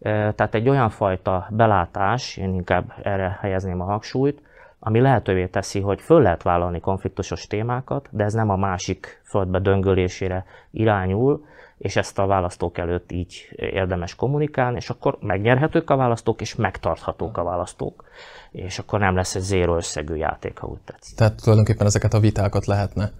tehát 0.01 0.55
egy 0.55 0.69
olyan 0.69 0.89
fajta 0.89 1.47
belátás, 1.51 2.37
én 2.37 2.55
inkább 2.55 2.93
erre 3.03 3.39
helyezném 3.41 3.81
a 3.81 3.85
hangsúlyt, 3.85 4.43
ami 4.78 5.00
lehetővé 5.00 5.47
teszi, 5.47 5.80
hogy 5.80 6.00
föl 6.00 6.23
lehet 6.23 6.42
vállalni 6.42 6.80
konfliktusos 6.80 7.47
témákat, 7.47 8.09
de 8.11 8.25
ez 8.25 8.33
nem 8.33 8.50
a 8.50 8.56
másik 8.56 9.21
földbe 9.25 9.59
döngölésére 9.59 10.45
irányul, 10.71 11.45
és 11.78 11.97
ezt 11.97 12.18
a 12.18 12.26
választók 12.26 12.78
előtt 12.78 13.12
így 13.12 13.49
érdemes 13.56 14.14
kommunikálni, 14.14 14.76
és 14.76 14.90
akkor 14.90 15.18
megnyerhetők 15.21 15.90
a 15.90 15.97
választók, 15.97 16.40
és 16.40 16.54
megtarthatók 16.54 17.38
a 17.38 17.45
választók, 17.45 18.04
és 18.50 18.78
akkor 18.78 18.99
nem 18.99 19.14
lesz 19.14 19.35
egy 19.35 19.42
zéro 19.42 19.76
összegű 19.76 20.14
játék, 20.14 20.59
ha 20.59 20.66
úgy 20.66 20.80
tetszik. 20.85 21.16
Tehát 21.16 21.42
tulajdonképpen 21.42 21.87
ezeket 21.87 22.14
a 22.14 22.21
vitákat 22.21 22.66
lehetne 22.66 23.11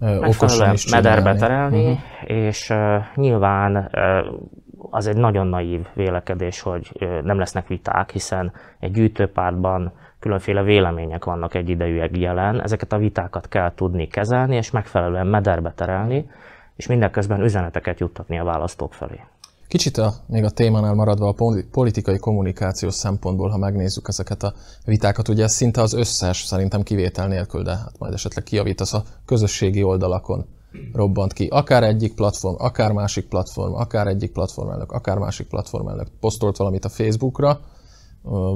okosan 0.00 0.72
is 0.72 0.90
mederbe 0.90 1.34
terelni, 1.34 1.90
uh-huh. 1.90 2.30
és 2.30 2.70
uh, 2.70 3.04
nyilván 3.14 3.76
uh, 3.76 4.90
az 4.90 5.06
egy 5.06 5.16
nagyon 5.16 5.46
naív 5.46 5.86
vélekedés, 5.94 6.60
hogy 6.60 6.90
uh, 7.00 7.20
nem 7.22 7.38
lesznek 7.38 7.66
viták, 7.66 8.10
hiszen 8.10 8.52
egy 8.78 8.90
gyűjtőpártban 8.90 9.92
különféle 10.26 10.62
vélemények 10.62 11.24
vannak 11.24 11.54
egyidejűleg 11.54 12.16
jelen, 12.16 12.62
ezeket 12.62 12.92
a 12.92 12.98
vitákat 12.98 13.48
kell 13.48 13.74
tudni 13.74 14.06
kezelni, 14.06 14.56
és 14.56 14.70
megfelelően 14.70 15.26
mederbe 15.26 15.72
terelni, 15.76 16.30
és 16.76 16.86
mindeközben 16.86 17.40
üzeneteket 17.42 18.00
juttatni 18.00 18.38
a 18.38 18.44
választók 18.44 18.94
felé. 18.94 19.20
Kicsit 19.68 19.96
a, 19.96 20.12
még 20.26 20.44
a 20.44 20.50
témánál 20.50 20.94
maradva 20.94 21.28
a 21.28 21.60
politikai 21.70 22.18
kommunikáció 22.18 22.90
szempontból, 22.90 23.48
ha 23.48 23.58
megnézzük 23.58 24.08
ezeket 24.08 24.42
a 24.42 24.52
vitákat, 24.84 25.28
ugye 25.28 25.42
ez 25.42 25.52
szinte 25.52 25.80
az 25.80 25.92
összes, 25.92 26.36
szerintem 26.36 26.82
kivétel 26.82 27.28
nélkül, 27.28 27.62
de 27.62 27.70
hát 27.70 27.98
majd 27.98 28.12
esetleg 28.12 28.44
kiavítasz 28.44 28.92
a 28.92 29.02
közösségi 29.24 29.82
oldalakon 29.82 30.46
robbant 30.92 31.32
ki. 31.32 31.46
Akár 31.46 31.82
egyik 31.82 32.14
platform, 32.14 32.54
akár 32.58 32.92
másik 32.92 33.28
platform, 33.28 33.74
akár 33.74 34.06
egyik 34.06 34.32
platformelnök, 34.32 34.92
akár 34.92 35.18
másik 35.18 35.46
platformelnök 35.46 36.08
posztolt 36.20 36.56
valamit 36.56 36.84
a 36.84 36.88
Facebookra, 36.88 37.60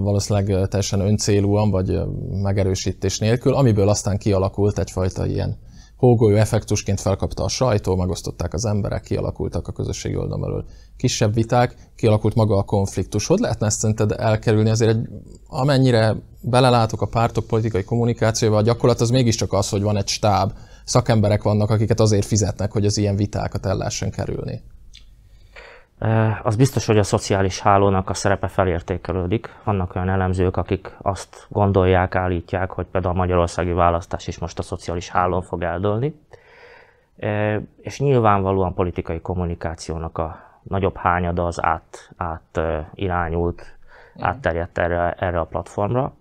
valószínűleg 0.03 0.69
teljesen 0.69 1.01
öncélúan, 1.01 1.71
vagy 1.71 2.01
megerősítés 2.31 3.19
nélkül, 3.19 3.55
amiből 3.55 3.89
aztán 3.89 4.19
kialakult 4.19 4.79
egyfajta 4.79 5.27
ilyen 5.27 5.59
hógolyó 5.97 6.37
effektusként 6.37 7.01
felkapta 7.01 7.45
a 7.45 7.49
sajtó, 7.49 7.97
megosztották 7.97 8.55
az 8.55 8.65
emberek, 8.65 9.03
kialakultak 9.03 9.69
a 9.69 9.73
közösségi 9.73 10.17
oldalon 10.17 10.41
belül 10.41 10.65
kisebb 10.97 11.35
viták, 11.35 11.75
kialakult 11.97 12.35
maga 12.35 12.57
a 12.57 12.63
konfliktus. 12.63 13.27
Hogy 13.27 13.39
lehetne 13.39 13.67
ezt 13.67 13.79
szerinted 13.79 14.15
elkerülni? 14.17 14.71
Azért 14.71 14.91
egy, 14.91 15.09
amennyire 15.47 16.17
belelátok 16.43 17.03
a 17.03 17.07
pártok 17.07 17.47
politikai 17.47 17.85
kommunikációba, 17.85 18.57
a 18.57 18.63
gyakorlat 18.63 19.01
az 19.01 19.11
mégiscsak 19.11 19.53
az, 19.53 19.69
hogy 19.69 19.83
van 19.83 19.97
egy 19.97 20.09
stáb, 20.09 20.53
szakemberek 20.85 21.43
vannak, 21.43 21.71
akiket 21.71 22.01
azért 22.01 22.27
fizetnek, 22.27 22.73
hogy 22.73 22.87
az 22.87 22.97
ilyen 22.97 23.17
vitákat 23.17 23.67
el 23.67 23.77
lehessen 23.77 24.11
kerülni. 24.11 24.63
Az 26.43 26.57
biztos, 26.57 26.87
hogy 26.87 26.99
a 26.99 27.03
szociális 27.03 27.61
hálónak 27.61 28.11
a 28.11 28.15
szerepe 28.15 28.49
felértékelődik. 28.49 29.55
Vannak 29.65 29.95
olyan 29.95 30.09
elemzők, 30.09 30.57
akik 30.57 30.97
azt 31.03 31.47
gondolják, 31.49 32.15
állítják, 32.15 32.71
hogy 32.71 32.87
például 32.87 33.15
a 33.15 33.19
magyarországi 33.19 33.73
választás 33.73 34.27
is 34.27 34.39
most 34.39 34.59
a 34.59 34.63
szociális 34.63 35.09
hálón 35.09 35.43
fog 35.43 35.63
eldőlni. 35.63 36.21
És 37.81 37.99
nyilvánvalóan 37.99 38.75
politikai 38.75 39.21
kommunikációnak 39.21 40.19
a 40.19 40.39
nagyobb 40.63 40.97
hányada 40.97 41.47
az 41.47 41.65
át, 41.65 42.11
át 42.17 42.61
irányult, 42.95 43.77
átterjedt 44.19 44.79
erre, 44.79 45.13
erre 45.19 45.41
a 45.41 45.45
platformra. 45.45 46.13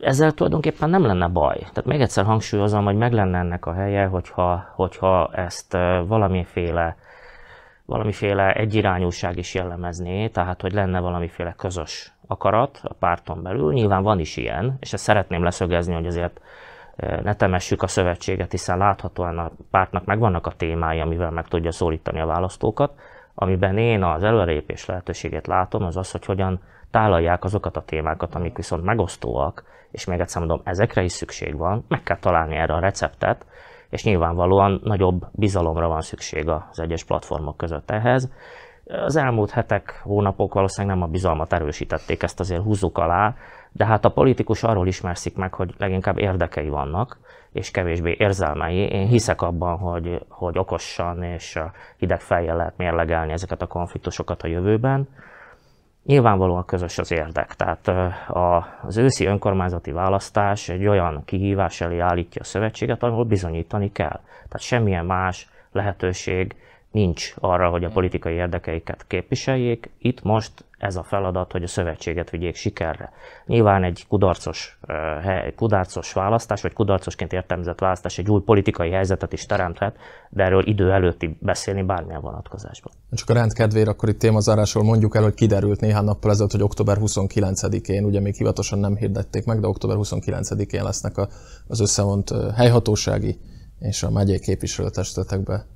Ezzel 0.00 0.32
tulajdonképpen 0.32 0.90
nem 0.90 1.06
lenne 1.06 1.28
baj. 1.28 1.56
Tehát 1.58 1.84
még 1.84 2.00
egyszer 2.00 2.24
hangsúlyozom, 2.24 2.84
hogy 2.84 2.96
meg 2.96 3.12
lenne 3.12 3.38
ennek 3.38 3.66
a 3.66 3.72
helye, 3.72 4.06
hogyha, 4.06 4.72
hogyha 4.74 5.30
ezt 5.32 5.72
valamiféle 6.06 6.96
valamiféle 7.86 8.52
egyirányúság 8.52 9.36
is 9.36 9.54
jellemezné, 9.54 10.28
tehát 10.28 10.60
hogy 10.60 10.72
lenne 10.72 11.00
valamiféle 11.00 11.54
közös 11.56 12.12
akarat 12.26 12.80
a 12.82 12.94
párton 12.94 13.42
belül. 13.42 13.72
Nyilván 13.72 14.02
van 14.02 14.18
is 14.18 14.36
ilyen, 14.36 14.76
és 14.80 14.92
ezt 14.92 15.04
szeretném 15.04 15.42
leszögezni, 15.42 15.94
hogy 15.94 16.06
azért 16.06 16.40
ne 16.96 17.34
temessük 17.34 17.82
a 17.82 17.86
szövetséget, 17.86 18.50
hiszen 18.50 18.78
láthatóan 18.78 19.38
a 19.38 19.50
pártnak 19.70 20.04
megvannak 20.04 20.46
a 20.46 20.52
témái, 20.56 21.00
amivel 21.00 21.30
meg 21.30 21.48
tudja 21.48 21.72
szólítani 21.72 22.20
a 22.20 22.26
választókat. 22.26 22.92
Amiben 23.34 23.78
én 23.78 24.02
az 24.02 24.22
előrelépés 24.22 24.86
lehetőségét 24.86 25.46
látom, 25.46 25.82
az 25.82 25.96
az, 25.96 26.10
hogy 26.10 26.24
hogyan 26.24 26.60
tálalják 26.90 27.44
azokat 27.44 27.76
a 27.76 27.84
témákat, 27.84 28.34
amik 28.34 28.56
viszont 28.56 28.84
megosztóak, 28.84 29.64
és 29.90 30.04
még 30.04 30.20
egyszer 30.20 30.38
mondom, 30.38 30.60
ezekre 30.64 31.02
is 31.02 31.12
szükség 31.12 31.56
van, 31.56 31.84
meg 31.88 32.02
kell 32.02 32.18
találni 32.18 32.56
erre 32.56 32.74
a 32.74 32.78
receptet, 32.78 33.46
és 33.96 34.04
nyilvánvalóan 34.04 34.80
nagyobb 34.84 35.26
bizalomra 35.32 35.88
van 35.88 36.00
szükség 36.00 36.48
az 36.48 36.80
egyes 36.80 37.04
platformok 37.04 37.56
között 37.56 37.90
ehhez. 37.90 38.30
Az 38.84 39.16
elmúlt 39.16 39.50
hetek, 39.50 40.00
hónapok 40.02 40.54
valószínűleg 40.54 40.96
nem 40.96 41.06
a 41.06 41.10
bizalmat 41.10 41.52
erősítették, 41.52 42.22
ezt 42.22 42.40
azért 42.40 42.62
húzzuk 42.62 42.98
alá, 42.98 43.34
de 43.72 43.86
hát 43.86 44.04
a 44.04 44.10
politikus 44.10 44.62
arról 44.62 44.86
ismerszik 44.86 45.36
meg, 45.36 45.54
hogy 45.54 45.74
leginkább 45.78 46.18
érdekei 46.18 46.68
vannak, 46.68 47.18
és 47.52 47.70
kevésbé 47.70 48.16
érzelmei. 48.18 48.76
Én 48.76 49.06
hiszek 49.06 49.42
abban, 49.42 49.78
hogy, 49.78 50.24
hogy 50.28 50.58
okosan 50.58 51.22
és 51.22 51.58
hideg 51.96 52.20
fejjel 52.20 52.56
lehet 52.56 52.76
mérlegelni 52.76 53.32
ezeket 53.32 53.62
a 53.62 53.66
konfliktusokat 53.66 54.42
a 54.42 54.48
jövőben. 54.48 55.08
Nyilvánvalóan 56.06 56.64
közös 56.64 56.98
az 56.98 57.12
érdek, 57.12 57.54
tehát 57.54 57.90
az 58.82 58.96
őszi 58.96 59.26
önkormányzati 59.26 59.90
választás 59.90 60.68
egy 60.68 60.86
olyan 60.86 61.22
kihívás 61.24 61.80
elé 61.80 61.98
állítja 61.98 62.40
a 62.40 62.44
szövetséget, 62.44 63.02
ahol 63.02 63.24
bizonyítani 63.24 63.92
kell. 63.92 64.20
Tehát 64.24 64.60
semmilyen 64.60 65.06
más 65.06 65.48
lehetőség 65.72 66.56
nincs 66.90 67.34
arra, 67.38 67.68
hogy 67.68 67.84
a 67.84 67.90
politikai 67.90 68.34
érdekeiket 68.34 69.04
képviseljék. 69.06 69.90
Itt 69.98 70.22
most 70.22 70.52
ez 70.78 70.96
a 70.96 71.02
feladat, 71.02 71.52
hogy 71.52 71.62
a 71.62 71.66
szövetséget 71.66 72.30
vigyék 72.30 72.54
sikerre. 72.54 73.12
Nyilván 73.46 73.84
egy 73.84 74.04
kudarcos, 74.08 74.78
egy 75.46 75.54
kudarcos 75.54 76.12
választás, 76.12 76.62
vagy 76.62 76.72
kudarcosként 76.72 77.32
értelmezett 77.32 77.78
választás 77.78 78.18
egy 78.18 78.30
új 78.30 78.40
politikai 78.40 78.90
helyzetet 78.90 79.32
is 79.32 79.46
teremthet, 79.46 79.96
de 80.30 80.44
erről 80.44 80.66
idő 80.66 80.92
előtti 80.92 81.36
beszélni 81.40 81.82
bármilyen 81.82 82.20
vonatkozásban. 82.20 82.92
Csak 83.12 83.30
a 83.30 83.32
rendkedvére 83.32 83.90
akkor 83.90 84.08
itt 84.08 84.18
témazárásról 84.18 84.84
mondjuk 84.84 85.16
el, 85.16 85.22
hogy 85.22 85.34
kiderült 85.34 85.80
néhány 85.80 86.04
nappal 86.04 86.30
ezelőtt, 86.30 86.52
hogy 86.52 86.62
október 86.62 86.96
29-én, 87.00 88.04
ugye 88.04 88.20
még 88.20 88.34
hivatalosan 88.34 88.78
nem 88.78 88.96
hirdették 88.96 89.44
meg, 89.44 89.60
de 89.60 89.66
október 89.66 89.96
29-én 90.00 90.82
lesznek 90.82 91.16
az 91.66 91.80
összevont 91.80 92.34
helyhatósági 92.54 93.38
és 93.78 94.02
a 94.02 94.10
megyei 94.10 94.40
képviselőtestületekbe 94.40 95.66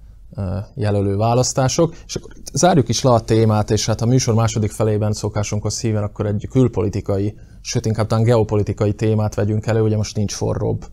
jelölő 0.75 1.17
választások. 1.17 1.95
És 2.07 2.15
akkor 2.15 2.33
zárjuk 2.53 2.89
is 2.89 3.03
le 3.03 3.11
a 3.11 3.21
témát, 3.21 3.71
és 3.71 3.87
hát 3.87 4.01
a 4.01 4.07
műsor 4.07 4.35
második 4.35 4.71
felében 4.71 5.13
szokásunkhoz 5.13 5.75
szíven 5.75 6.03
akkor 6.03 6.27
egy 6.27 6.49
külpolitikai, 6.51 7.35
sőt 7.61 7.87
inkább 7.87 8.07
talán 8.07 8.25
geopolitikai 8.25 8.93
témát 8.93 9.35
vegyünk 9.35 9.67
elő, 9.67 9.83
ugye 9.83 9.97
most 9.97 10.17
nincs 10.17 10.35
forróbb 10.35 10.85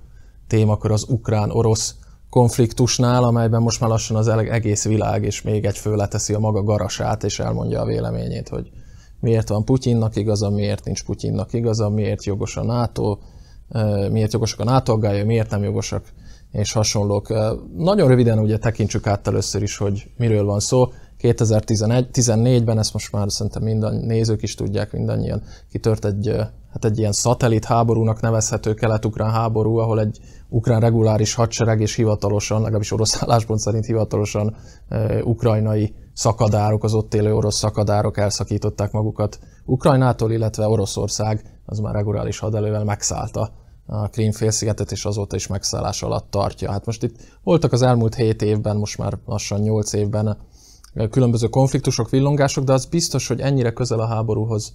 témakör 0.48 0.92
az 0.92 1.06
ukrán-orosz 1.10 1.96
konfliktusnál, 2.30 3.24
amelyben 3.24 3.62
most 3.62 3.80
már 3.80 3.90
lassan 3.90 4.18
az 4.18 4.28
egész 4.28 4.86
világ 4.86 5.24
és 5.24 5.42
még 5.42 5.66
egy 5.66 5.78
fő 5.78 5.96
leteszi 5.96 6.34
a 6.34 6.40
maga 6.40 6.64
garasát, 6.64 7.24
és 7.24 7.40
elmondja 7.40 7.82
a 7.82 7.86
véleményét, 7.86 8.50
hogy 8.50 8.70
miért 9.20 9.50
van 9.50 9.66
Putyinnak 9.66 10.16
igaza, 10.16 10.50
miért 10.50 10.86
nincs 10.86 11.04
Putyinnak 11.04 11.54
igaza, 11.54 11.90
miért 11.90 12.26
jogos 12.26 12.58
a 12.58 12.64
NATO, 12.64 13.18
miért 14.12 14.34
jogosak 14.34 14.60
a 14.60 14.64
NATO 14.64 14.98
miért 15.26 15.50
nem 15.50 15.64
jogosak 15.64 16.04
és 16.52 16.72
hasonlók. 16.72 17.34
Nagyon 17.78 18.08
röviden 18.08 18.40
ugye 18.40 18.58
tekintsük 18.58 19.08
át 19.08 19.28
először 19.28 19.62
is, 19.62 19.78
hogy 19.78 20.10
miről 20.18 20.46
van 20.46 20.60
szó. 20.60 20.86
2014-ben, 21.22 22.78
ezt 22.78 22.94
most 22.94 23.12
már 23.12 23.32
szerintem 23.32 23.64
minden 23.64 23.96
nézők 23.96 24.42
is 24.42 24.56
tudják, 24.56 24.92
mindannyian 24.92 25.42
kitört 25.72 26.06
egy, 26.06 26.36
hát 26.72 26.86
egy 26.86 26.98
ilyen 26.98 27.12
szatellit 27.12 27.66
háborúnak 27.66 28.22
nevezhető 28.22 28.74
kelet-ukrán 28.74 29.32
háború, 29.32 29.78
ahol 29.78 30.00
egy 30.00 30.20
ukrán 30.50 30.80
reguláris 30.80 31.34
hadsereg 31.34 31.82
és 31.82 31.96
hivatalosan, 31.96 32.62
legalábbis 32.62 32.92
orosz 32.92 33.18
álláspont 33.24 33.60
szerint 33.60 33.86
hivatalosan 33.86 34.56
ukrajnai 35.24 35.94
szakadárok, 36.14 36.84
az 36.84 36.94
ott 36.94 37.14
élő 37.14 37.36
orosz 37.36 37.58
szakadárok 37.58 38.18
elszakították 38.18 38.92
magukat 38.92 39.40
Ukrajnától, 39.66 40.32
illetve 40.32 40.68
Oroszország 40.68 41.42
az 41.66 41.80
már 41.80 41.94
reguláris 41.94 42.40
hadelővel 42.40 42.84
megszállta 42.84 43.52
a 43.88 44.08
Krím-félszigetet, 44.08 44.92
és 44.92 45.06
azóta 45.06 45.36
is 45.36 45.48
megszállás 45.48 46.04
alatt 46.04 46.32
tartja. 46.32 46.72
Hát 46.72 46.86
most 46.86 47.04
itt 47.04 47.16
voltak 47.44 47.72
az 47.72 47.82
elmúlt 47.82 48.16
7 48.16 48.42
évben, 48.42 48.78
most 48.78 48.98
már 48.98 49.18
lassan 49.26 49.60
8 49.60 49.94
évben 49.94 50.38
különböző 51.10 51.48
konfliktusok, 51.48 52.10
villongások, 52.10 52.64
de 52.64 52.74
az 52.74 52.86
biztos, 52.86 53.28
hogy 53.28 53.40
ennyire 53.40 53.72
közel 53.72 54.00
a 54.00 54.08
háborúhoz 54.08 54.74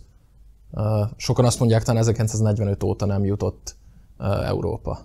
sokan 1.16 1.44
azt 1.44 1.58
mondják, 1.58 1.82
talán 1.82 2.00
1945 2.00 2.82
óta 2.82 3.06
nem 3.06 3.24
jutott 3.24 3.76
Európa. 4.44 4.98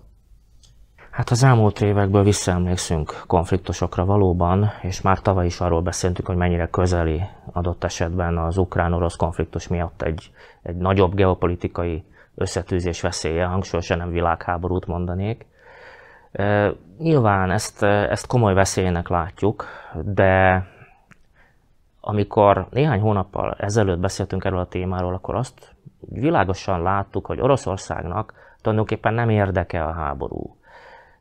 Hát 1.12 1.30
az 1.30 1.44
elmúlt 1.44 1.82
évekből 1.82 2.24
visszaemlékszünk 2.24 3.24
konfliktusokra 3.28 4.06
valóban, 4.06 4.70
és 4.82 5.02
már 5.02 5.22
tavaly 5.22 5.46
is 5.46 5.60
arról 5.60 5.82
beszéltünk, 5.82 6.28
hogy 6.28 6.36
mennyire 6.36 6.70
közeli 6.70 7.22
adott 7.54 7.84
esetben 7.84 8.38
az 8.38 8.58
ukrán-orosz 8.58 9.16
konfliktus 9.16 9.68
miatt 9.68 10.02
egy, 10.02 10.32
egy 10.64 10.76
nagyobb 10.76 11.16
geopolitikai 11.16 12.04
összetűzés 12.38 13.02
veszélye, 13.02 13.46
hangsúlyosan 13.46 13.98
nem 13.98 14.12
világháborút 14.12 14.86
mondanék. 14.86 15.46
Nyilván 16.98 17.52
ezt, 17.52 17.84
ezt 17.84 18.28
komoly 18.28 18.54
veszélynek 18.54 19.08
látjuk, 19.08 19.66
de 20.04 20.66
amikor 22.02 22.68
néhány 22.70 23.00
hónappal 23.00 23.56
ezelőtt 23.60 24.00
beszéltünk 24.00 24.46
erről 24.46 24.60
a 24.60 24.68
témáról, 24.68 25.14
akkor 25.14 25.36
azt 25.36 25.76
világosan 26.00 26.82
láttuk, 26.82 27.26
hogy 27.26 27.42
Oroszországnak 27.42 28.34
tulajdonképpen 28.62 29.14
nem 29.14 29.30
érdeke 29.30 29.84
a 29.84 29.92
háború. 29.92 30.58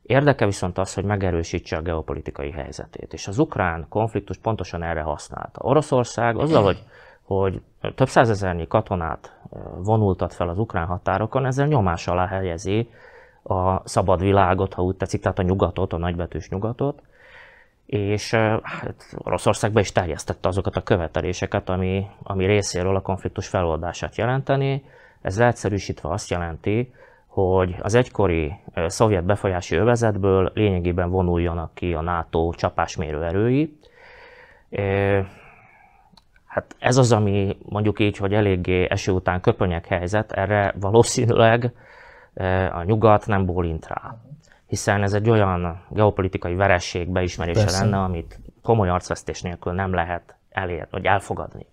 Érdeke 0.03 0.45
viszont 0.45 0.79
az, 0.79 0.95
hogy 0.95 1.05
megerősítse 1.05 1.77
a 1.77 1.83
geopolitikai 1.83 2.51
helyzetét. 2.51 3.13
És 3.13 3.29
az 3.29 3.39
ukrán 3.39 3.87
konfliktus 3.89 4.37
pontosan 4.39 4.83
erre 4.83 5.01
használta. 5.01 5.61
Oroszország 5.63 6.37
azzal, 6.37 6.63
hogy, 6.63 6.85
hogy 7.27 7.61
több 7.95 8.09
százezernyi 8.09 8.67
katonát 8.67 9.37
vonultat 9.77 10.35
fel 10.35 10.49
az 10.49 10.59
ukrán 10.59 10.87
határokon, 10.87 11.47
ezzel 11.47 11.67
nyomás 11.67 12.07
alá 12.09 12.27
helyezi 12.27 12.91
a 13.43 13.89
szabad 13.89 14.21
világot, 14.21 14.75
ha 14.75 14.83
úgy 14.83 14.97
tetszik, 14.97 15.21
tehát 15.21 15.39
a 15.39 15.43
nyugatot, 15.43 15.93
a 15.93 15.99
nagybetűs 15.99 16.49
nyugatot, 16.49 17.03
és 17.87 18.35
hát 18.63 19.17
Oroszországba 19.19 19.81
is 19.81 19.93
terjesztette 19.93 20.49
azokat 20.49 20.77
a 20.77 20.83
követeléseket, 20.83 21.69
ami, 21.69 22.07
ami 22.23 22.47
részéről 22.47 22.97
a 22.97 23.01
konfliktus 23.01 23.49
feloldását 23.49 24.17
jelenteni. 24.17 24.85
Ez 25.21 25.39
leegyszerűsítve 25.39 26.09
azt 26.09 26.31
jelenti, 26.31 26.93
hogy 27.27 27.77
az 27.83 27.95
egykori 27.95 28.55
szovjet 28.87 29.25
befolyási 29.25 29.77
övezetből 29.77 30.51
lényegében 30.55 31.11
vonuljanak 31.11 31.75
ki 31.75 31.95
a 31.95 32.01
NATO 32.01 32.53
csapásmérő 32.53 33.25
erői. 33.25 33.79
Hát 36.57 36.77
ez 36.79 36.97
az, 36.97 37.13
ami 37.13 37.57
mondjuk 37.63 38.01
így, 38.01 38.17
hogy 38.17 38.35
eléggé 38.35 38.87
eső 38.91 39.13
után 39.13 39.41
köpönyek 39.41 39.87
helyzet, 39.87 40.33
erre 40.33 40.75
valószínűleg 40.81 41.73
a 42.73 42.83
nyugat 42.83 43.27
nem 43.27 43.47
bólint 43.47 43.87
rá. 43.87 44.17
Hiszen 44.67 45.03
ez 45.03 45.13
egy 45.13 45.31
olyan 45.31 45.85
geopolitikai 45.89 46.55
veresség 46.55 47.09
beismerése 47.09 47.61
Persze. 47.61 47.85
lenne, 47.85 47.99
amit 47.99 48.41
komoly 48.63 48.89
arcvesztés 48.89 49.43
nélkül 49.43 49.73
nem 49.73 49.95
lehet 49.95 50.37
elérni, 50.51 50.89
vagy 50.91 51.05
elfogadni. 51.05 51.67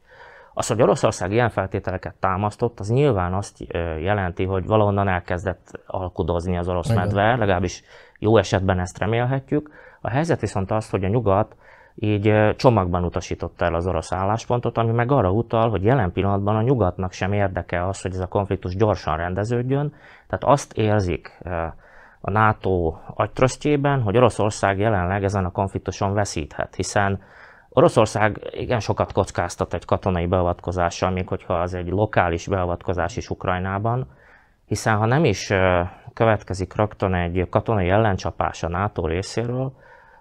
Az, 0.54 0.68
hogy 0.68 0.82
Oroszország 0.82 1.32
ilyen 1.32 1.50
feltételeket 1.50 2.16
támasztott, 2.20 2.80
az 2.80 2.90
nyilván 2.90 3.34
azt 3.34 3.58
jelenti, 4.00 4.44
hogy 4.44 4.66
valahonnan 4.66 5.08
elkezdett 5.08 5.80
alkudozni 5.86 6.58
az 6.58 6.68
orosz 6.68 6.94
medve, 6.94 7.36
legalábbis 7.36 7.84
jó 8.20 8.38
esetben 8.38 8.80
ezt 8.80 8.98
remélhetjük. 8.98 9.72
A 10.02 10.10
helyzet 10.10 10.40
viszont 10.40 10.72
az, 10.72 10.90
hogy 10.90 11.04
a 11.04 11.08
nyugat 11.08 11.56
így 11.96 12.56
csomagban 12.56 13.04
utasította 13.04 13.66
el 13.66 13.74
az 13.74 13.88
orosz 13.88 14.12
álláspontot, 14.12 14.78
ami 14.78 14.92
meg 14.92 15.12
arra 15.12 15.32
utal, 15.32 15.70
hogy 15.70 15.84
jelen 15.84 16.12
pillanatban 16.12 16.56
a 16.56 16.62
nyugatnak 16.62 17.12
sem 17.12 17.34
érdeke 17.34 17.88
az, 17.88 18.02
hogy 18.02 18.14
ez 18.14 18.20
a 18.20 18.28
konfliktus 18.28 18.76
gyorsan 18.76 19.18
rendeződjön. 19.18 19.94
Tehát 20.28 20.44
azt 20.44 20.74
érzik 20.74 21.40
a 22.22 22.32
NATO 22.32 22.96
agytrösztjében, 23.14 24.02
hogy 24.02 24.18
Oroszország 24.18 24.80
jelenleg 24.80 25.24
ezen 25.24 25.46
a 25.46 25.52
konfliktuson 25.52 26.14
veszíthet, 26.14 26.76
hiszen 26.76 27.22
Oroszország 27.70 28.40
igen 28.52 28.80
sokat 28.80 29.12
kockáztat 29.12 29.74
egy 29.74 29.86
katonai 29.86 30.26
beavatkozással, 30.26 31.12
még 31.12 31.28
hogyha 31.28 31.54
az 31.54 31.74
egy 31.74 31.90
lokális 31.90 32.48
beavatkozás 32.48 33.18
is 33.18 33.30
Ukrajnában, 33.30 34.08
hiszen 34.66 34.98
ha 34.98 35.06
nem 35.06 35.24
is 35.26 35.54
következik 36.14 36.76
rögtön 36.76 37.14
egy 37.14 37.48
katonai 37.50 37.90
ellencsapás 37.90 38.64
a 38.64 38.70
NATO 38.70 39.08
részéről, 39.08 39.74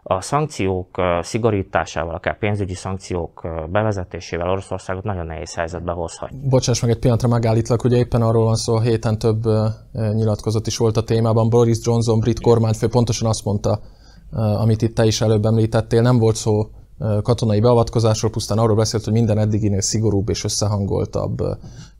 a 0.02 0.20
szankciók 0.20 0.88
szigorításával, 1.20 2.14
akár 2.14 2.38
pénzügyi 2.38 2.74
szankciók 2.74 3.46
bevezetésével 3.70 4.50
Oroszországot 4.50 5.04
nagyon 5.04 5.26
nehéz 5.26 5.54
helyzetbe 5.54 5.92
hozhat. 5.92 6.48
Bocsáss 6.48 6.80
meg 6.80 6.90
egy 6.90 6.98
pillanatra 6.98 7.28
megállítlak, 7.28 7.84
ugye 7.84 7.96
éppen 7.96 8.22
arról 8.22 8.44
van 8.44 8.56
szó, 8.56 8.78
héten 8.78 9.18
több 9.18 9.42
nyilatkozat 9.92 10.66
is 10.66 10.76
volt 10.76 10.96
a 10.96 11.04
témában. 11.04 11.48
Boris 11.48 11.78
Johnson, 11.82 12.20
brit 12.20 12.40
kormányfő 12.40 12.88
pontosan 12.88 13.28
azt 13.28 13.44
mondta, 13.44 13.80
amit 14.32 14.82
itt 14.82 14.94
te 14.94 15.04
is 15.04 15.20
előbb 15.20 15.44
említettél, 15.44 16.02
nem 16.02 16.18
volt 16.18 16.36
szó 16.36 16.66
katonai 17.22 17.60
beavatkozásról, 17.60 18.30
pusztán 18.30 18.58
arról 18.58 18.76
beszélt, 18.76 19.04
hogy 19.04 19.12
minden 19.12 19.38
eddiginél 19.38 19.80
szigorúbb 19.80 20.28
és 20.28 20.44
összehangoltabb 20.44 21.36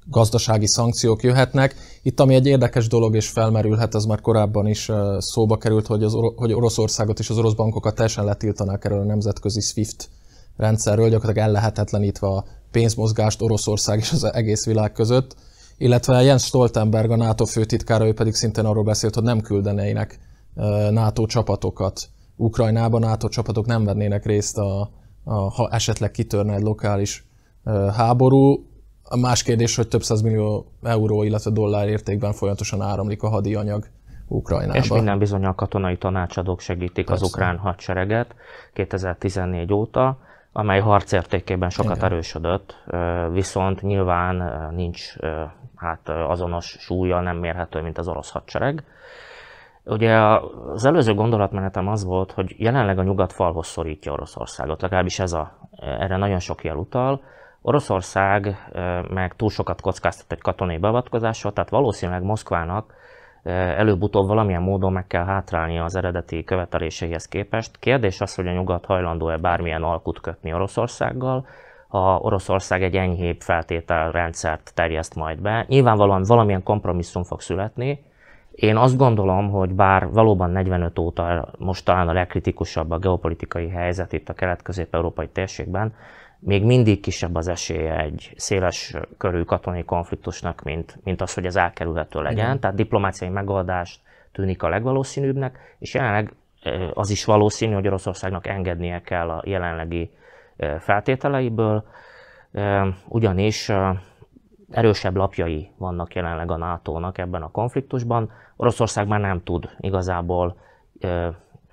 gazdasági 0.05 0.67
szankciók 0.67 1.23
jöhetnek. 1.23 1.75
Itt 2.03 2.21
ami 2.21 2.35
egy 2.35 2.47
érdekes 2.47 2.89
dolog 2.89 3.15
és 3.15 3.29
felmerülhet, 3.29 3.95
az 3.95 4.05
már 4.05 4.21
korábban 4.21 4.67
is 4.67 4.91
szóba 5.19 5.57
került, 5.57 5.87
hogy, 5.87 6.03
az, 6.03 6.17
hogy 6.37 6.53
Oroszországot 6.53 7.19
és 7.19 7.31
az 7.31 7.39
orosz 7.39 7.53
bankokat 7.53 7.95
teljesen 7.95 8.25
letiltanák 8.25 8.85
erről 8.85 9.01
a 9.01 9.05
nemzetközi 9.05 9.61
SWIFT 9.61 10.09
rendszerről, 10.57 11.09
gyakorlatilag 11.09 11.49
ellehetetlenítve 11.49 12.27
a 12.27 12.45
pénzmozgást 12.71 13.43
Oroszország 13.43 13.99
és 13.99 14.13
az 14.13 14.25
egész 14.25 14.67
világ 14.67 14.93
között. 14.93 15.37
Illetve 15.77 16.23
Jens 16.23 16.45
Stoltenberg, 16.45 17.11
a 17.11 17.17
NATO 17.17 17.45
főtitkára, 17.45 18.07
ő 18.07 18.15
pedig 18.15 18.35
szintén 18.35 18.65
arról 18.65 18.85
beszélt, 18.85 19.15
hogy 19.15 19.23
nem 19.23 19.41
küldenének 19.41 20.19
NATO 20.91 21.27
csapatokat 21.27 22.09
Ukrajnában 22.37 23.01
NATO 23.01 23.29
csapatok 23.29 23.67
nem 23.67 23.85
vennének 23.85 24.27
részt, 24.27 24.59
a, 24.59 24.91
a, 25.25 25.35
ha 25.35 25.69
esetleg 25.71 26.11
kitörne 26.11 26.55
egy 26.55 26.63
lokális 26.63 27.27
háború. 27.97 28.67
A 29.13 29.17
más 29.17 29.43
kérdés, 29.43 29.77
hogy 29.77 29.89
több 29.89 30.03
millió 30.23 30.67
euró, 30.83 31.23
illetve 31.23 31.51
dollár 31.51 31.89
értékben 31.89 32.33
folyamatosan 32.33 32.81
áramlik 32.81 33.23
a 33.23 33.29
hadi 33.29 33.55
anyag 33.55 33.85
Ukrajnába. 34.29 34.79
És 34.79 34.89
minden 34.89 35.19
bizony 35.19 35.45
a 35.45 35.55
katonai 35.55 35.97
tanácsadók 35.97 36.61
segítik 36.61 37.07
Persze. 37.07 37.25
az 37.25 37.31
ukrán 37.31 37.57
hadsereget 37.57 38.35
2014 38.73 39.73
óta, 39.73 40.19
amely 40.53 40.81
harcértékében 40.81 41.71
sokat 41.71 41.97
Igen. 41.97 42.11
erősödött, 42.11 42.77
viszont 43.33 43.83
nyilván 43.83 44.71
nincs 44.75 45.15
hát 45.77 46.09
azonos 46.09 46.77
súlya, 46.79 47.21
nem 47.21 47.37
mérhető, 47.37 47.81
mint 47.81 47.99
az 47.99 48.09
orosz 48.09 48.31
hadsereg. 48.31 48.85
Ugye 49.85 50.17
az 50.73 50.85
előző 50.85 51.15
gondolatmenetem 51.15 51.89
az 51.89 52.05
volt, 52.05 52.33
hogy 52.33 52.55
jelenleg 52.59 52.99
a 52.99 53.03
nyugat 53.03 53.33
falhoz 53.33 53.67
szorítja 53.67 54.13
Oroszországot, 54.13 54.83
legalábbis 54.83 55.19
ez 55.19 55.33
a, 55.33 55.59
erre 55.77 56.17
nagyon 56.17 56.39
sok 56.39 56.65
jel 56.65 56.77
utal. 56.77 57.23
Oroszország 57.63 58.71
meg 59.11 59.35
túl 59.37 59.51
sokat 59.51 59.81
kockáztat 59.81 60.33
egy 60.33 60.41
katonai 60.41 60.79
beavatkozással, 60.79 61.53
tehát 61.53 61.71
valószínűleg 61.71 62.23
Moszkvának 62.23 62.95
előbb-utóbb 63.77 64.27
valamilyen 64.27 64.63
módon 64.63 64.93
meg 64.93 65.07
kell 65.07 65.25
hátrálni 65.25 65.79
az 65.79 65.97
eredeti 65.97 66.45
követeléseihez 66.45 67.29
képest. 67.29 67.79
Kérdés 67.79 68.21
az, 68.21 68.35
hogy 68.35 68.47
a 68.47 68.53
nyugat 68.53 68.85
hajlandó-e 68.85 69.37
bármilyen 69.37 69.83
alkut 69.83 70.21
kötni 70.21 70.53
Oroszországgal, 70.53 71.47
ha 71.89 72.19
Oroszország 72.19 72.83
egy 72.83 72.97
enyhébb 72.97 73.41
feltételrendszert 73.41 74.73
terjeszt 74.75 75.15
majd 75.15 75.41
be. 75.41 75.65
Nyilvánvalóan 75.69 76.23
valamilyen 76.27 76.63
kompromisszum 76.63 77.23
fog 77.23 77.41
születni, 77.41 78.05
én 78.55 78.77
azt 78.77 78.97
gondolom, 78.97 79.51
hogy 79.51 79.75
bár 79.75 80.09
valóban 80.09 80.51
45 80.51 80.99
óta 80.99 81.49
most 81.59 81.85
talán 81.85 82.09
a 82.09 82.13
legkritikusabb 82.13 82.91
a 82.91 82.99
geopolitikai 82.99 83.69
helyzet 83.69 84.13
itt 84.13 84.29
a 84.29 84.33
kelet-közép-európai 84.33 85.29
térségben, 85.29 85.95
még 86.45 86.65
mindig 86.65 87.01
kisebb 87.01 87.35
az 87.35 87.49
esélye 87.49 87.99
egy 87.99 88.33
széles 88.37 88.95
körű 89.19 89.43
katonai 89.43 89.85
konfliktusnak, 89.85 90.63
mint, 90.63 90.99
mint 91.05 91.21
az, 91.21 91.35
hogy 91.35 91.47
ez 91.47 91.57
elkerülhető 91.57 92.23
legyen. 92.23 92.45
Igen. 92.45 92.61
Tehát 92.61 92.77
diplomáciai 92.77 93.31
megoldást 93.31 94.01
tűnik 94.33 94.63
a 94.63 94.69
legvalószínűbbnek, 94.69 95.77
és 95.79 95.95
jelenleg 95.95 96.33
az 96.95 97.11
is 97.11 97.25
valószínű, 97.25 97.75
hogy 97.75 97.87
Oroszországnak 97.87 98.47
engednie 98.47 99.01
kell 99.01 99.31
a 99.31 99.43
jelenlegi 99.45 100.11
feltételeiből, 100.79 101.85
ugyanis 103.09 103.71
erősebb 104.71 105.17
lapjai 105.17 105.71
vannak 105.79 106.15
jelenleg 106.15 106.51
a 106.51 106.57
NATO-nak 106.57 107.19
ebben 107.19 107.43
a 107.43 107.51
konfliktusban. 107.51 108.31
Oroszország 108.57 109.07
már 109.07 109.21
nem 109.21 109.43
tud 109.43 109.71
igazából 109.79 110.57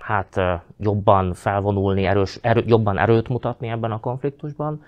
hát 0.10 0.62
jobban 0.78 1.34
felvonulni, 1.34 2.06
erős, 2.06 2.40
erő, 2.42 2.64
jobban 2.66 2.98
erőt 2.98 3.28
mutatni 3.28 3.68
ebben 3.68 3.92
a 3.92 4.00
konfliktusban. 4.00 4.84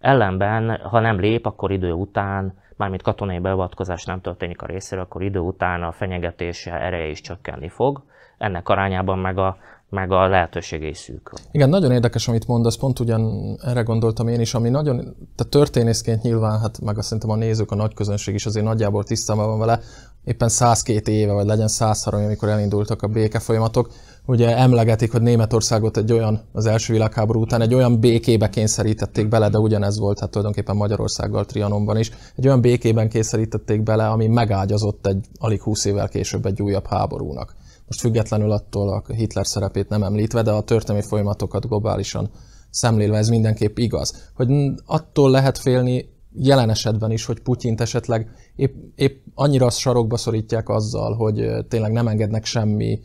Ellenben, 0.00 0.76
ha 0.76 1.00
nem 1.00 1.20
lép, 1.20 1.46
akkor 1.46 1.70
idő 1.70 1.92
után, 1.92 2.54
mármint 2.76 3.02
katonai 3.02 3.38
beavatkozás 3.38 4.04
nem 4.04 4.20
történik 4.20 4.62
a 4.62 4.66
részéről, 4.66 5.04
akkor 5.04 5.22
idő 5.22 5.38
után 5.38 5.82
a 5.82 5.92
fenyegetése 5.92 6.72
ereje 6.72 7.08
is 7.08 7.20
csökkenni 7.20 7.68
fog. 7.68 8.02
Ennek 8.38 8.68
arányában 8.68 9.18
meg 9.18 9.38
a 9.38 9.56
meg 9.90 10.12
a 10.12 10.28
lehetőségei 10.28 10.94
szűk. 10.94 11.32
Igen, 11.50 11.68
nagyon 11.68 11.92
érdekes, 11.92 12.28
amit 12.28 12.46
mondasz, 12.46 12.76
pont 12.76 12.98
ugyan 12.98 13.54
erre 13.64 13.80
gondoltam 13.80 14.28
én 14.28 14.40
is, 14.40 14.54
ami 14.54 14.68
nagyon, 14.68 14.96
tehát 15.36 15.50
történészként 15.50 16.22
nyilván, 16.22 16.60
hát 16.60 16.80
meg 16.80 16.98
azt 16.98 17.06
szerintem 17.06 17.30
a 17.30 17.36
nézők, 17.36 17.70
a 17.70 17.74
nagy 17.74 17.94
közönség 17.94 18.34
is 18.34 18.46
azért 18.46 18.64
nagyjából 18.64 19.04
tisztában 19.04 19.46
van 19.46 19.58
vele, 19.58 19.80
éppen 20.24 20.48
102 20.48 21.08
éve, 21.08 21.32
vagy 21.32 21.46
legyen 21.46 21.68
103, 21.68 22.24
amikor 22.24 22.48
elindultak 22.48 23.02
a 23.02 23.06
béke 23.06 23.38
folyamatok, 23.38 23.90
ugye 24.30 24.56
emlegetik, 24.56 25.12
hogy 25.12 25.22
Németországot 25.22 25.96
egy 25.96 26.12
olyan, 26.12 26.40
az 26.52 26.66
első 26.66 26.92
világháború 26.92 27.40
után 27.40 27.60
egy 27.60 27.74
olyan 27.74 28.00
békébe 28.00 28.48
kényszerítették 28.48 29.28
bele, 29.28 29.48
de 29.48 29.58
ugyanez 29.58 29.98
volt 29.98 30.18
hát 30.18 30.30
tulajdonképpen 30.30 30.76
Magyarországgal 30.76 31.44
Trianonban 31.44 31.98
is, 31.98 32.10
egy 32.36 32.46
olyan 32.46 32.60
békében 32.60 33.08
kényszerítették 33.08 33.82
bele, 33.82 34.08
ami 34.08 34.26
megágyazott 34.26 35.06
egy 35.06 35.26
alig 35.38 35.62
20 35.62 35.84
évvel 35.84 36.08
később 36.08 36.46
egy 36.46 36.62
újabb 36.62 36.86
háborúnak. 36.86 37.54
Most 37.86 38.00
függetlenül 38.00 38.50
attól 38.50 38.88
a 38.88 39.12
Hitler 39.12 39.46
szerepét 39.46 39.88
nem 39.88 40.02
említve, 40.02 40.42
de 40.42 40.50
a 40.50 40.62
történelmi 40.62 41.06
folyamatokat 41.06 41.68
globálisan 41.68 42.30
szemlélve 42.70 43.16
ez 43.16 43.28
mindenképp 43.28 43.78
igaz. 43.78 44.30
Hogy 44.34 44.48
attól 44.86 45.30
lehet 45.30 45.58
félni 45.58 46.08
jelen 46.32 46.70
esetben 46.70 47.10
is, 47.10 47.24
hogy 47.24 47.40
Putyint 47.40 47.80
esetleg 47.80 48.30
épp, 48.56 48.74
épp 48.94 49.24
annyira 49.34 49.70
sarokba 49.70 50.16
szorítják 50.16 50.68
azzal, 50.68 51.14
hogy 51.14 51.50
tényleg 51.68 51.92
nem 51.92 52.08
engednek 52.08 52.44
semmi 52.44 53.00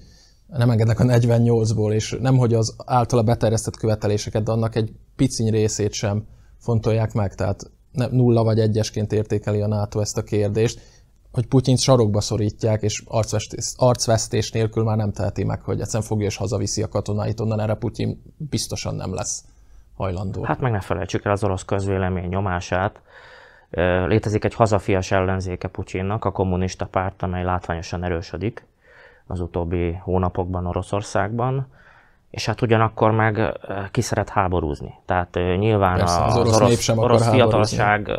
nem 0.48 0.70
engednek 0.70 1.00
a 1.00 1.04
48-ból, 1.04 1.92
és 1.92 2.18
nem, 2.22 2.38
hogy 2.38 2.54
az 2.54 2.76
általa 2.86 3.24
beterjesztett 3.24 3.78
követeléseket, 3.78 4.44
de 4.44 4.52
annak 4.52 4.76
egy 4.76 4.94
piciny 5.16 5.50
részét 5.50 5.94
sem 5.94 6.26
fontolják 6.58 7.14
meg, 7.14 7.36
tehát 7.36 7.72
nulla 7.92 8.44
vagy 8.44 8.60
egyesként 8.60 9.12
értékeli 9.12 9.62
a 9.62 9.68
NATO 9.68 10.00
ezt 10.00 10.18
a 10.18 10.24
kérdést, 10.24 10.82
hogy 11.32 11.48
Putyint 11.48 11.80
sarokba 11.80 12.22
szorítják, 12.22 12.82
és 12.82 13.04
arcvesztés, 13.06 13.74
arcvesztés 13.76 14.52
nélkül 14.52 14.84
már 14.84 14.98
nem 14.98 15.12
teheti 15.12 15.44
meg, 15.44 15.62
hogy 15.62 15.80
egyszerűen 15.80 16.08
fogja 16.08 16.26
és 16.26 16.36
hazaviszi 16.36 16.82
a 16.82 16.88
katonáit, 16.88 17.40
onnan 17.40 17.60
erre 17.60 17.74
Putyin 17.74 18.22
biztosan 18.38 18.96
nem 18.96 19.14
lesz 19.14 19.44
hajlandó. 19.96 20.44
Hát 20.44 20.60
meg 20.60 20.72
ne 20.72 20.80
felejtsük 20.80 21.26
el 21.26 21.32
az 21.32 21.44
orosz 21.44 21.64
közvélemény 21.64 22.28
nyomását. 22.28 23.02
Létezik 24.08 24.44
egy 24.44 24.54
hazafias 24.54 25.12
ellenzéke 25.12 25.68
Putyinnak, 25.68 26.26
a 26.26 26.32
kommunista 26.32 26.86
párt, 26.86 27.22
amely 27.22 27.44
látványosan 27.44 28.04
erősödik 28.04 28.66
az 29.28 29.40
utóbbi 29.40 30.00
hónapokban 30.04 30.66
Oroszországban, 30.66 31.68
és 32.30 32.46
hát 32.46 32.62
ugyanakkor 32.62 33.12
meg 33.12 33.60
ki 33.92 34.02
szeret 34.02 34.30
háborúzni. 34.30 34.94
Tehát 35.06 35.40
nyilván 35.58 35.98
Persze, 35.98 36.24
az, 36.24 36.36
az 36.36 36.40
orosz, 36.40 36.60
orosz, 36.60 36.90
orosz 36.90 37.30
fiatalság 37.30 38.12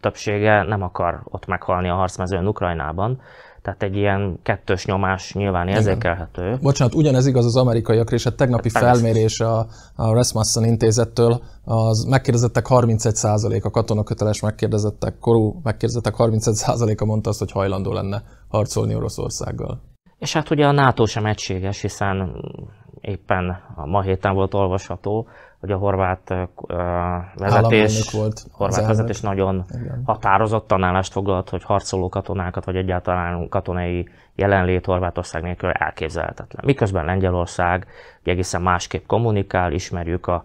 többsége 0.00 0.62
nem 0.62 0.82
akar 0.82 1.20
ott 1.24 1.46
meghalni 1.46 1.88
a 1.88 1.94
harcmezőn 1.94 2.46
Ukrajnában, 2.46 3.20
tehát 3.62 3.82
egy 3.82 3.96
ilyen 3.96 4.38
kettős 4.42 4.84
nyomás 4.86 5.34
nyilván 5.34 5.68
érzékelhető. 5.68 6.46
Igen. 6.46 6.58
Bocsánat, 6.62 6.94
ugyanez 6.94 7.26
igaz 7.26 7.44
az 7.44 7.56
amerikaiakra, 7.56 8.16
és 8.16 8.26
a 8.26 8.34
tegnapi 8.34 8.70
hát, 8.74 8.82
felmérés 8.82 9.40
a, 9.40 9.66
a 9.94 10.12
Rasmussen 10.12 10.64
intézettől, 10.64 11.42
az 11.64 12.04
megkérdezettek 12.04 12.66
31% 12.68 13.62
a 13.62 13.70
katonaköteles 13.70 14.40
megkérdezettek, 14.40 15.18
korú 15.18 15.60
megkérdezettek 15.62 16.14
31%-a 16.18 17.04
mondta 17.04 17.30
azt, 17.30 17.38
hogy 17.38 17.52
hajlandó 17.52 17.92
lenne 17.92 18.22
harcolni 18.48 18.94
Oroszországgal. 18.94 19.91
És 20.22 20.32
hát 20.32 20.50
ugye 20.50 20.66
a 20.66 20.72
NATO 20.72 21.06
sem 21.06 21.26
egységes, 21.26 21.80
hiszen 21.80 22.44
éppen 23.00 23.62
a 23.74 23.86
ma 23.86 24.02
héten 24.02 24.34
volt 24.34 24.54
olvasható, 24.54 25.28
hogy 25.60 25.70
a 25.70 25.76
horvát 25.76 26.30
uh, 26.30 26.76
vezetés, 27.36 28.12
volt 28.12 28.42
horvát 28.52 28.86
vezetés 28.86 29.20
nagyon 29.20 29.64
Igen. 29.68 30.02
határozottan 30.04 30.82
állást 30.82 31.12
foglalt, 31.12 31.48
hogy 31.48 31.64
harcoló 31.64 32.08
katonákat, 32.08 32.64
vagy 32.64 32.76
egyáltalán 32.76 33.48
katonai 33.48 34.08
jelenlét 34.34 34.84
Horvátország 34.84 35.42
nélkül 35.42 35.70
elképzelhetetlen. 35.70 36.64
Miközben 36.66 37.04
Lengyelország 37.04 37.86
egészen 38.22 38.62
másképp 38.62 39.06
kommunikál, 39.06 39.72
ismerjük 39.72 40.26
a 40.26 40.44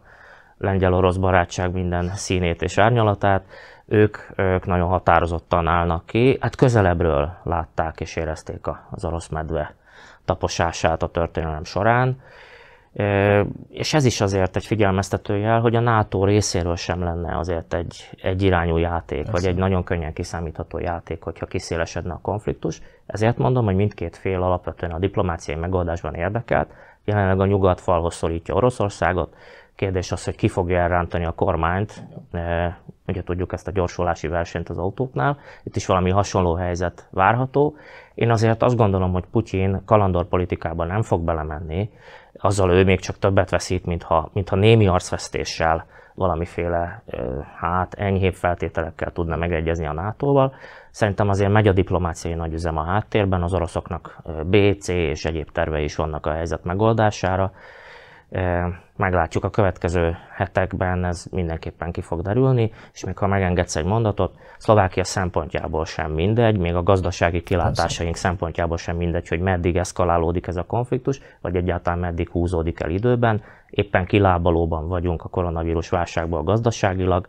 lengyel-orosz 0.57 1.17
barátság 1.17 1.71
minden 1.71 2.09
színét 2.13 2.61
és 2.61 2.77
árnyalatát, 2.77 3.45
ők, 3.87 4.17
ők 4.35 4.65
nagyon 4.65 4.87
határozottan 4.87 5.67
állnak 5.67 6.05
ki. 6.05 6.37
Hát 6.41 6.55
közelebbről 6.55 7.31
látták 7.43 7.99
és 7.99 8.15
érezték 8.15 8.67
az 8.89 9.05
orosz 9.05 9.27
medve 9.27 9.75
taposását 10.25 11.03
a 11.03 11.07
történelem 11.07 11.63
során. 11.63 12.21
És 13.69 13.93
ez 13.93 14.05
is 14.05 14.21
azért 14.21 14.55
egy 14.55 14.65
figyelmeztetőjel, 14.65 15.59
hogy 15.59 15.75
a 15.75 15.79
NATO 15.79 16.25
részéről 16.25 16.75
sem 16.75 17.03
lenne 17.03 17.37
azért 17.37 17.73
egy, 17.73 18.09
egy 18.21 18.41
irányú 18.41 18.77
játék, 18.77 19.17
Persze. 19.17 19.31
vagy 19.31 19.45
egy 19.45 19.55
nagyon 19.55 19.83
könnyen 19.83 20.13
kiszámítható 20.13 20.79
játék, 20.79 21.23
hogyha 21.23 21.45
kiszélesedne 21.45 22.13
a 22.13 22.19
konfliktus. 22.21 22.81
Ezért 23.05 23.37
mondom, 23.37 23.65
hogy 23.65 23.75
mindkét 23.75 24.17
fél 24.17 24.41
alapvetően 24.41 24.91
a 24.91 24.99
diplomáciai 24.99 25.57
megoldásban 25.57 26.13
érdekelt. 26.13 26.69
Jelenleg 27.05 27.39
a 27.39 27.45
nyugat 27.45 27.81
falhoz 27.81 28.15
szorítja 28.15 28.55
Oroszországot, 28.55 29.35
Kérdés 29.77 30.11
az, 30.11 30.23
hogy 30.23 30.35
ki 30.35 30.47
fogja 30.47 30.79
elrántani 30.79 31.25
a 31.25 31.31
kormányt. 31.31 32.03
Ugye 33.07 33.23
tudjuk 33.23 33.53
ezt 33.53 33.67
a 33.67 33.71
gyorsulási 33.71 34.27
versenyt 34.27 34.69
az 34.69 34.77
autóknál. 34.77 35.37
Itt 35.63 35.75
is 35.75 35.85
valami 35.85 36.09
hasonló 36.09 36.53
helyzet 36.53 37.07
várható. 37.11 37.75
Én 38.13 38.31
azért 38.31 38.63
azt 38.63 38.75
gondolom, 38.75 39.11
hogy 39.11 39.25
Putyin 39.31 39.81
kalandorpolitikában 39.85 40.87
nem 40.87 41.01
fog 41.01 41.21
belemenni, 41.21 41.89
azzal 42.33 42.71
ő 42.71 42.83
még 42.83 42.99
csak 42.99 43.17
többet 43.19 43.49
veszít, 43.49 43.85
mintha, 43.85 44.29
mintha 44.33 44.55
némi 44.55 44.87
arcvesztéssel 44.87 45.85
valamiféle 46.13 47.03
hát 47.55 47.93
enyhébb 47.93 48.33
feltételekkel 48.33 49.11
tudna 49.11 49.35
megegyezni 49.35 49.85
a 49.85 49.93
NATO-val. 49.93 50.53
Szerintem 50.91 51.29
azért 51.29 51.51
megy 51.51 51.67
a 51.67 51.73
diplomáciai 51.73 52.33
nagyüzem 52.33 52.77
a 52.77 52.83
háttérben, 52.83 53.43
az 53.43 53.53
oroszoknak 53.53 54.21
B, 54.45 54.55
C 54.79 54.87
és 54.87 55.25
egyéb 55.25 55.51
tervei 55.51 55.83
is 55.83 55.95
vannak 55.95 56.25
a 56.25 56.31
helyzet 56.31 56.63
megoldására. 56.63 57.51
Meglátjuk 58.95 59.43
a 59.43 59.49
következő 59.49 60.17
hetekben, 60.35 61.05
ez 61.05 61.25
mindenképpen 61.31 61.91
ki 61.91 62.01
fog 62.01 62.21
derülni, 62.21 62.71
és 62.93 63.03
még 63.03 63.17
ha 63.17 63.27
megengedsz 63.27 63.75
egy 63.75 63.85
mondatot, 63.85 64.35
Szlovákia 64.57 65.03
szempontjából 65.03 65.85
sem 65.85 66.11
mindegy, 66.11 66.57
még 66.57 66.75
a 66.75 66.83
gazdasági 66.83 67.43
kilátásaink 67.43 68.11
Persze. 68.11 68.27
szempontjából 68.27 68.77
sem 68.77 68.95
mindegy, 68.95 69.27
hogy 69.27 69.39
meddig 69.39 69.77
eszkalálódik 69.77 70.47
ez 70.47 70.55
a 70.55 70.63
konfliktus, 70.63 71.21
vagy 71.41 71.55
egyáltalán 71.55 71.99
meddig 71.99 72.29
húzódik 72.29 72.79
el 72.79 72.89
időben. 72.89 73.41
Éppen 73.69 74.05
kilábalóban 74.05 74.87
vagyunk 74.87 75.23
a 75.23 75.29
koronavírus 75.29 75.89
válságból 75.89 76.43
gazdaságilag, 76.43 77.27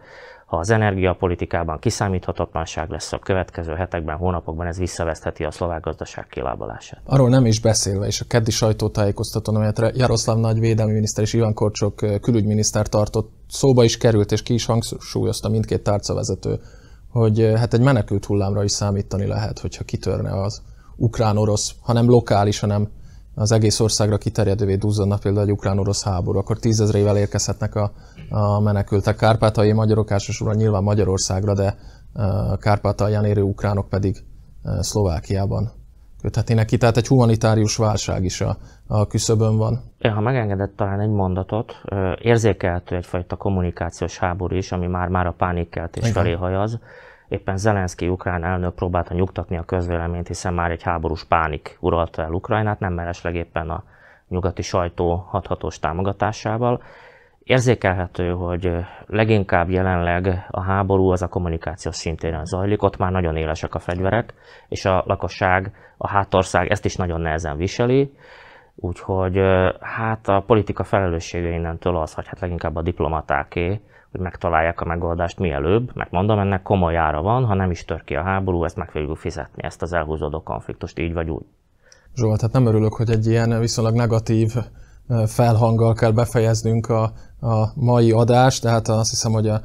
ha 0.49 0.57
az 0.57 0.71
energiapolitikában 0.71 1.79
kiszámíthatatlanság 1.79 2.91
lesz 2.91 3.13
a 3.13 3.19
következő 3.19 3.75
hetekben, 3.75 4.17
hónapokban, 4.17 4.67
ez 4.67 4.79
visszavesztheti 4.79 5.45
a 5.45 5.51
szlovák 5.51 5.81
gazdaság 5.81 6.27
kilábalását. 6.27 7.01
Arról 7.05 7.29
nem 7.29 7.47
is 7.47 7.61
beszélve, 7.61 8.07
és 8.07 8.21
a 8.21 8.25
keddi 8.29 8.51
sajtótájékoztatón, 8.51 9.55
amelyet 9.55 9.97
Jaroszláv 9.97 10.37
nagy 10.37 10.59
védelmi 10.59 10.93
miniszter 10.93 11.25
és 11.25 11.33
Iván 11.33 11.55
Korcsok 11.55 11.95
külügyminiszter 12.21 12.87
tartott, 12.87 13.31
szóba 13.49 13.85
is 13.85 13.97
került, 13.97 14.33
és 14.33 14.43
ki 14.43 14.55
is 14.55 14.65
hangsúlyozta 14.65 15.49
mindkét 15.49 15.83
tárcavezető, 15.83 16.61
hogy 17.11 17.53
hát 17.57 17.75
egy 17.75 17.83
menekült 17.83 18.25
hullámra 18.25 18.65
is 18.65 18.71
számítani 18.71 19.27
lehet, 19.27 19.59
hogyha 19.59 19.85
kitörne 19.85 20.41
az 20.43 20.63
ukrán-orosz, 20.97 21.75
hanem 21.81 22.09
lokális, 22.09 22.61
hanem 22.61 22.89
az 23.39 23.53
egész 23.53 23.81
országra 23.81 24.19
kiterjedővé 24.19 24.75
duzzadna 24.75 25.19
például 25.19 25.47
egy 25.47 25.53
ukrán-orosz 25.53 26.05
háború, 26.05 26.39
akkor 26.39 26.59
tízezrével 26.59 27.17
érkezhetnek 27.17 27.75
a, 27.75 27.93
a 28.31 28.61
menekültek. 28.61 29.17
Kárpátai 29.17 29.73
magyarok 29.73 30.11
elsősorban 30.11 30.57
nyilván 30.57 30.83
Magyarországra, 30.83 31.55
de 31.55 31.77
Kárpátalján 32.59 33.25
érő 33.25 33.43
ukránok 33.43 33.89
pedig 33.89 34.25
Szlovákiában 34.81 35.71
köthetnének 36.23 36.67
ki. 36.67 36.77
Tehát 36.77 36.97
egy 36.97 37.07
humanitárius 37.07 37.77
válság 37.77 38.25
is 38.25 38.41
a, 38.41 38.57
a 38.87 39.07
küszöbön 39.07 39.57
van. 39.57 39.81
Ha 40.01 40.21
megengedett 40.21 40.77
talán 40.77 41.01
egy 41.01 41.11
mondatot, 41.11 41.73
érzékelhető 42.23 42.97
egyfajta 42.97 43.37
kommunikációs 43.37 44.19
háború 44.19 44.57
is, 44.57 44.73
ami 44.73 44.87
már-már 44.87 45.27
a 45.27 45.35
pánikkeltés 45.39 46.11
felé 46.11 46.33
hajaz 46.33 46.79
Éppen 47.29 47.57
Zelenszky 47.57 48.09
ukrán 48.09 48.45
elnök 48.45 48.75
próbálta 48.75 49.15
nyugtatni 49.15 49.57
a 49.57 49.65
közvéleményt, 49.65 50.27
hiszen 50.27 50.55
már 50.55 50.71
egy 50.71 50.83
háborús 50.83 51.25
pánik 51.25 51.77
uralta 51.81 52.23
el 52.23 52.33
Ukrajnát, 52.33 52.81
nem 52.81 52.93
meresleg 52.93 53.35
éppen 53.35 53.71
a 53.71 53.83
nyugati 54.29 54.63
sajtó 54.63 55.15
hathatós 55.15 55.79
támogatásával. 55.79 56.83
Érzékelhető, 57.43 58.31
hogy 58.31 58.71
leginkább 59.07 59.69
jelenleg 59.69 60.47
a 60.51 60.63
háború 60.63 61.11
az 61.11 61.23
a 61.23 61.29
kommunikációs 61.29 61.97
szintéren 61.97 62.45
zajlik, 62.45 62.83
ott 62.83 62.97
már 62.97 63.11
nagyon 63.11 63.37
élesek 63.37 63.75
a 63.75 63.79
fegyverek, 63.79 64.35
és 64.69 64.85
a 64.85 65.03
lakosság, 65.07 65.73
a 65.97 66.09
hátország 66.09 66.69
ezt 66.69 66.85
is 66.85 66.97
nagyon 66.97 67.21
nehezen 67.21 67.57
viseli, 67.57 68.13
úgyhogy 68.77 69.39
hát 69.81 70.29
a 70.29 70.43
politika 70.47 70.85
felelőssége 70.85 71.49
innentől 71.49 71.97
az, 71.97 72.15
hogy 72.15 72.27
hát 72.27 72.41
leginkább 72.41 72.77
a 72.77 72.83
diplomatáké, 72.83 73.81
hogy 74.11 74.21
megtalálják 74.21 74.81
a 74.81 74.85
megoldást 74.85 75.39
mielőbb, 75.39 75.91
mert 75.95 76.11
mondom, 76.11 76.39
ennek 76.39 76.63
komoly 76.63 76.97
ára 76.97 77.23
van, 77.23 77.45
ha 77.45 77.55
nem 77.55 77.71
is 77.71 77.85
tör 77.85 78.05
ki 78.05 78.15
a 78.15 78.23
háború, 78.23 78.65
ezt 78.65 78.77
meg 78.77 78.91
fogjuk 78.91 79.17
fizetni, 79.17 79.63
ezt 79.63 79.83
az 79.83 79.93
elhúzódó 79.93 80.43
konfliktust 80.43 80.99
így 80.99 81.13
vagy 81.13 81.31
úgy. 81.31 81.45
Zsolt, 82.15 82.41
hát 82.41 82.53
nem 82.53 82.67
örülök, 82.67 82.95
hogy 82.95 83.11
egy 83.11 83.27
ilyen 83.27 83.61
viszonylag 83.61 83.95
negatív 83.95 84.55
felhanggal 85.27 85.95
kell 85.95 86.11
befejeznünk 86.11 86.89
a, 86.89 87.03
a 87.41 87.73
mai 87.75 88.13
adást, 88.13 88.63
tehát 88.63 88.89
azt 88.89 89.11
hiszem, 89.11 89.33
hogy 89.33 89.49
a 89.49 89.61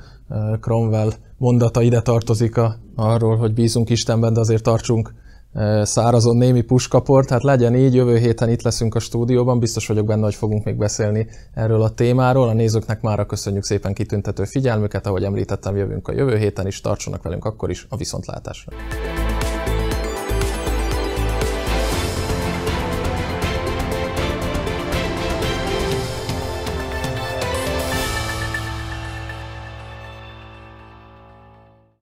Cromwell 0.59 1.09
mondata 1.37 1.81
ide 1.81 2.01
tartozik 2.01 2.57
a, 2.57 2.75
arról, 2.95 3.37
hogy 3.37 3.53
bízunk 3.53 3.89
Istenben, 3.89 4.33
de 4.33 4.39
azért 4.39 4.63
tartsunk 4.63 5.13
szárazon 5.83 6.37
némi 6.37 6.61
puskaport, 6.61 7.29
hát 7.29 7.43
legyen 7.43 7.75
így, 7.75 7.95
jövő 7.95 8.17
héten 8.17 8.49
itt 8.49 8.61
leszünk 8.61 8.95
a 8.95 8.99
stúdióban, 8.99 9.59
biztos 9.59 9.87
vagyok 9.87 10.05
benne, 10.05 10.23
hogy 10.23 10.35
fogunk 10.35 10.63
még 10.63 10.75
beszélni 10.75 11.27
erről 11.53 11.81
a 11.81 11.89
témáról. 11.89 12.47
A 12.47 12.53
nézőknek 12.53 13.01
már 13.01 13.25
köszönjük 13.25 13.63
szépen 13.63 13.93
kitüntető 13.93 14.43
figyelmüket, 14.43 15.07
ahogy 15.07 15.23
említettem, 15.23 15.75
jövünk 15.75 16.07
a 16.07 16.13
jövő 16.13 16.37
héten 16.37 16.67
is, 16.67 16.81
tartsanak 16.81 17.23
velünk 17.23 17.45
akkor 17.45 17.69
is 17.69 17.85
a 17.89 17.97
viszontlátásra. 17.97 18.71